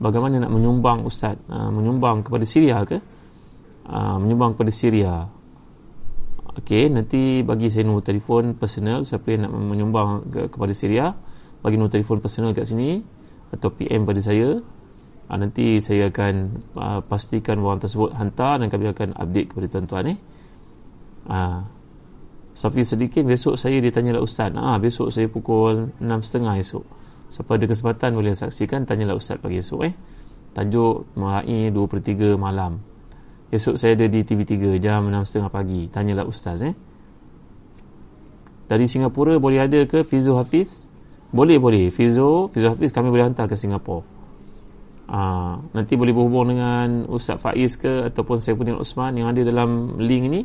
[0.00, 1.36] Bagaimana nak menyumbang ustaz?
[1.48, 3.00] Uh, menyumbang kepada Syria ke?
[3.84, 5.28] Uh, menyumbang kepada Syria.
[6.56, 11.12] Okey nanti bagi saya nombor telefon personal siapa yang nak menyumbang ke, kepada Syria
[11.60, 13.04] bagi nombor telefon personal kat sini
[13.52, 14.64] atau PM pada saya.
[15.28, 20.16] Uh, nanti saya akan uh, pastikan orang tersebut hantar dan kami akan update kepada tuan-tuan
[20.16, 20.18] eh.
[21.28, 21.60] Uh,
[22.56, 24.48] Safi sedikit besok saya ditanyalah ustaz.
[24.56, 26.84] Ah besok saya pukul 6.30 esok
[27.26, 29.94] Siapa ada kesempatan boleh saksikan Tanyalah Ustaz pagi esok eh.
[30.54, 32.80] Tajuk Merai 2 per 3 malam.
[33.50, 35.80] Esok saya ada di TV3 Jam 6.30 pagi.
[35.90, 36.74] Tanyalah Ustaz eh.
[38.66, 40.86] Dari Singapura boleh ada ke Fizu Hafiz?
[41.34, 41.90] Boleh boleh.
[41.90, 44.06] Fizu Fizu Hafiz kami boleh hantar ke Singapura.
[45.06, 50.26] Aa, Nanti boleh berhubung dengan Ustaz Faiz ke Ataupun Saifuddin Osman Yang ada dalam link
[50.26, 50.42] ni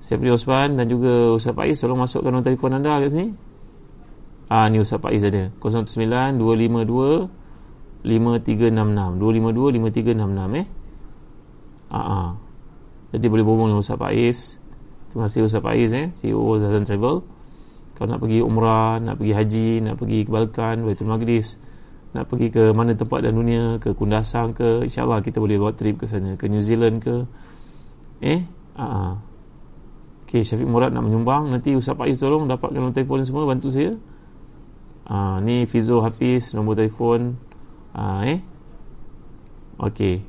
[0.00, 3.51] Saifuddin Osman dan juga Ustaz Faiz Tolong masukkan nombor telefon anda kat sini
[4.52, 5.48] Ah ni Ustaz Faiz ada.
[5.64, 9.16] 019 252 5366.
[9.16, 10.66] 252 5366 eh.
[11.88, 12.28] Ah ah.
[13.16, 14.60] Jadi boleh berhubung dengan Ustaz Faiz.
[15.08, 17.24] Terima kasih Ustaz Faiz eh, CEO Zazan Travel.
[17.96, 21.56] Kalau nak pergi umrah, nak pergi haji, nak pergi ke Balkan, Baitul Maqdis,
[22.12, 26.00] nak pergi ke mana tempat dalam dunia, ke Kundasang ke, insya-Allah kita boleh buat trip
[26.00, 27.24] ke sana, ke New Zealand ke.
[28.20, 28.40] Eh?
[28.76, 29.12] Ah ah.
[30.24, 33.96] Okey, Syafiq Murad nak menyumbang, nanti Ustaz Faiz tolong dapatkan telefon semua bantu saya.
[35.06, 37.34] Ha, ni Fizo Hafiz nombor telefon.
[37.94, 38.38] Ha, eh?
[39.82, 40.22] Okey.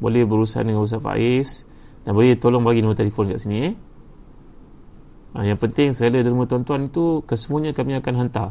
[0.00, 1.68] Boleh berurusan dengan Ustaz Faiz.
[2.06, 3.74] Dan boleh tolong bagi nombor telefon kat sini eh?
[5.36, 8.50] Ha, yang penting ada nombor tuan-tuan itu kesemuanya kami akan hantar.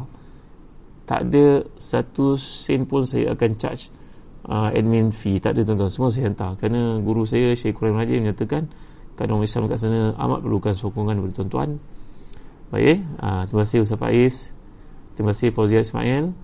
[1.06, 3.90] Tak ada satu sen pun saya akan charge
[4.46, 5.42] uh, admin fee.
[5.42, 5.90] Tak ada tuan-tuan.
[5.90, 6.54] Semua saya hantar.
[6.58, 8.70] Kerana guru saya Syekh Quran Haji menyatakan
[9.16, 11.82] kan orang Islam kat sana amat perlukan sokongan dari tuan-tuan.
[12.70, 12.98] Baik eh?
[13.18, 14.55] Uh, terima kasih Ustaz Faiz
[15.16, 16.36] Terima kasih Fauzia Ismail.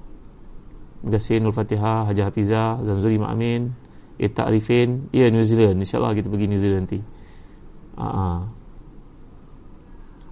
[1.05, 3.77] Terima kasih Nur Fatihah Haji Hafizah Zamzuri Ma'amin
[4.17, 5.77] Eta Arifin Ya New Zealand.
[5.85, 7.01] InsyaAllah kita pergi New Zealand nanti.
[8.01, 8.49] Haa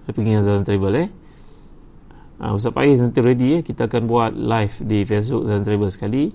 [0.01, 1.07] Kita pergi Zealand Travel eh?
[2.41, 3.61] Uh, Ustaz Pais nanti ready eh?
[3.61, 6.33] Kita akan buat live di Facebook Zealand Travel sekali.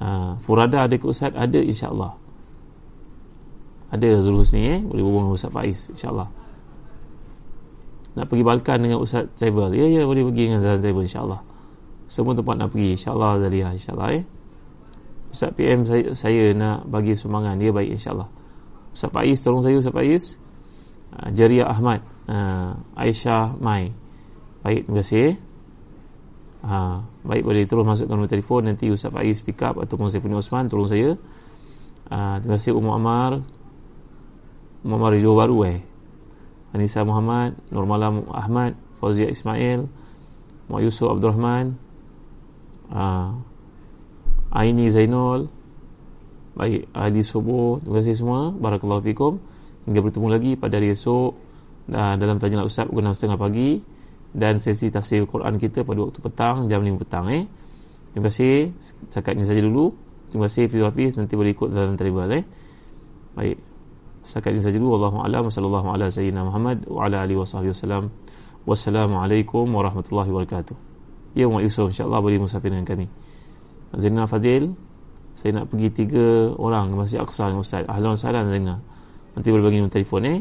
[0.00, 1.36] Uh, Furada ada ke Ustaz?
[1.36, 2.16] Ada insyaAllah.
[3.92, 4.80] Ada Zul Husni eh?
[4.80, 6.39] Boleh dengan Ustaz Faiz InsyaAllah
[8.18, 11.40] nak pergi Balkan dengan Ustaz Travel ya ya boleh pergi dengan Ustaz Travel insyaAllah
[12.10, 14.24] semua tempat nak pergi insyaAllah Zalia insyaAllah eh.
[15.30, 18.26] Ustaz PM saya, saya nak bagi sumbangan dia baik insyaAllah
[18.90, 20.24] Ustaz Faiz tolong saya Ustaz Faiz.
[21.14, 22.02] Uh, Jaria Ahmad.
[22.26, 23.94] Uh, Aisyah Mai.
[24.66, 25.38] Baik terima kasih
[26.66, 28.66] uh, baik boleh terus masukkan nombor telefon.
[28.66, 31.14] Nanti Ustaz Faiz pick up ataupun saya punya Osman tolong saya.
[32.10, 33.32] Uh, terima kasih Umar Amar.
[34.82, 35.89] Umar Amar Rizal Baru eh
[36.70, 39.90] Anissa Muhammad, Nur Malam Ahmad, Fauzia Ismail,
[40.70, 41.66] Muhammad Yusuf Abdul Rahman,
[42.94, 43.34] uh,
[44.54, 45.50] Aini Zainul,
[46.54, 49.42] baik Ali Subuh, terima kasih semua, Barakallahu Fikum.
[49.88, 51.34] Hingga bertemu lagi pada hari esok
[51.90, 53.70] uh, dalam Tanya Ustaz pukul 6.30 pagi
[54.30, 57.26] dan sesi tafsir Quran kita pada waktu petang, jam 5 petang.
[57.34, 57.50] Eh.
[58.14, 58.74] Terima kasih,
[59.10, 59.94] cakap ini saja dulu.
[60.30, 62.30] Terima kasih Fidu Hafiz, nanti boleh ikut dalam teribal.
[62.30, 62.46] Eh.
[63.34, 63.69] Baik.
[64.20, 68.12] Setakat ini saja dulu Wallahu a'lam sallallahu ala sayyidina Muhammad wa ala alihi wasahbihi wasallam.
[68.68, 70.76] Wassalamualaikum warahmatullahi wabarakatuh.
[71.32, 73.08] Ya Umat Yusof insya-Allah boleh musafir dengan kami.
[73.96, 74.76] Zainal Fadil
[75.32, 77.88] saya nak pergi tiga orang ke Masjid Aqsa dengan Ustaz.
[77.88, 78.84] Ahlan wa sahlan Zainal.
[79.32, 80.38] Nanti boleh bagi nombor telefon eh.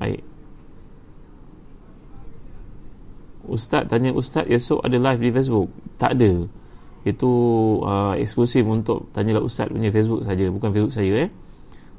[0.00, 0.20] Baik.
[3.44, 5.68] Ustaz tanya Ustaz esok ada live di Facebook.
[6.00, 6.48] Tak ada.
[7.04, 7.30] Itu
[7.84, 11.30] uh, eksklusif untuk tanyalah Ustaz punya Facebook saja, bukan Facebook saya eh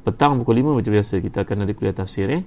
[0.01, 2.43] petang pukul 5 macam biasa kita akan ada kuliah tafsir eh.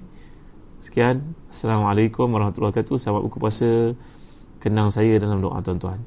[0.83, 1.33] Sekian.
[1.49, 2.95] Assalamualaikum warahmatullahi wabarakatuh.
[2.99, 3.95] Selamat buka puasa.
[4.59, 6.03] Kenang saya dalam doa tuan-tuan.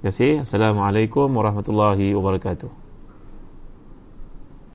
[0.00, 0.32] Terima kasih.
[0.46, 2.89] Assalamualaikum warahmatullahi wabarakatuh.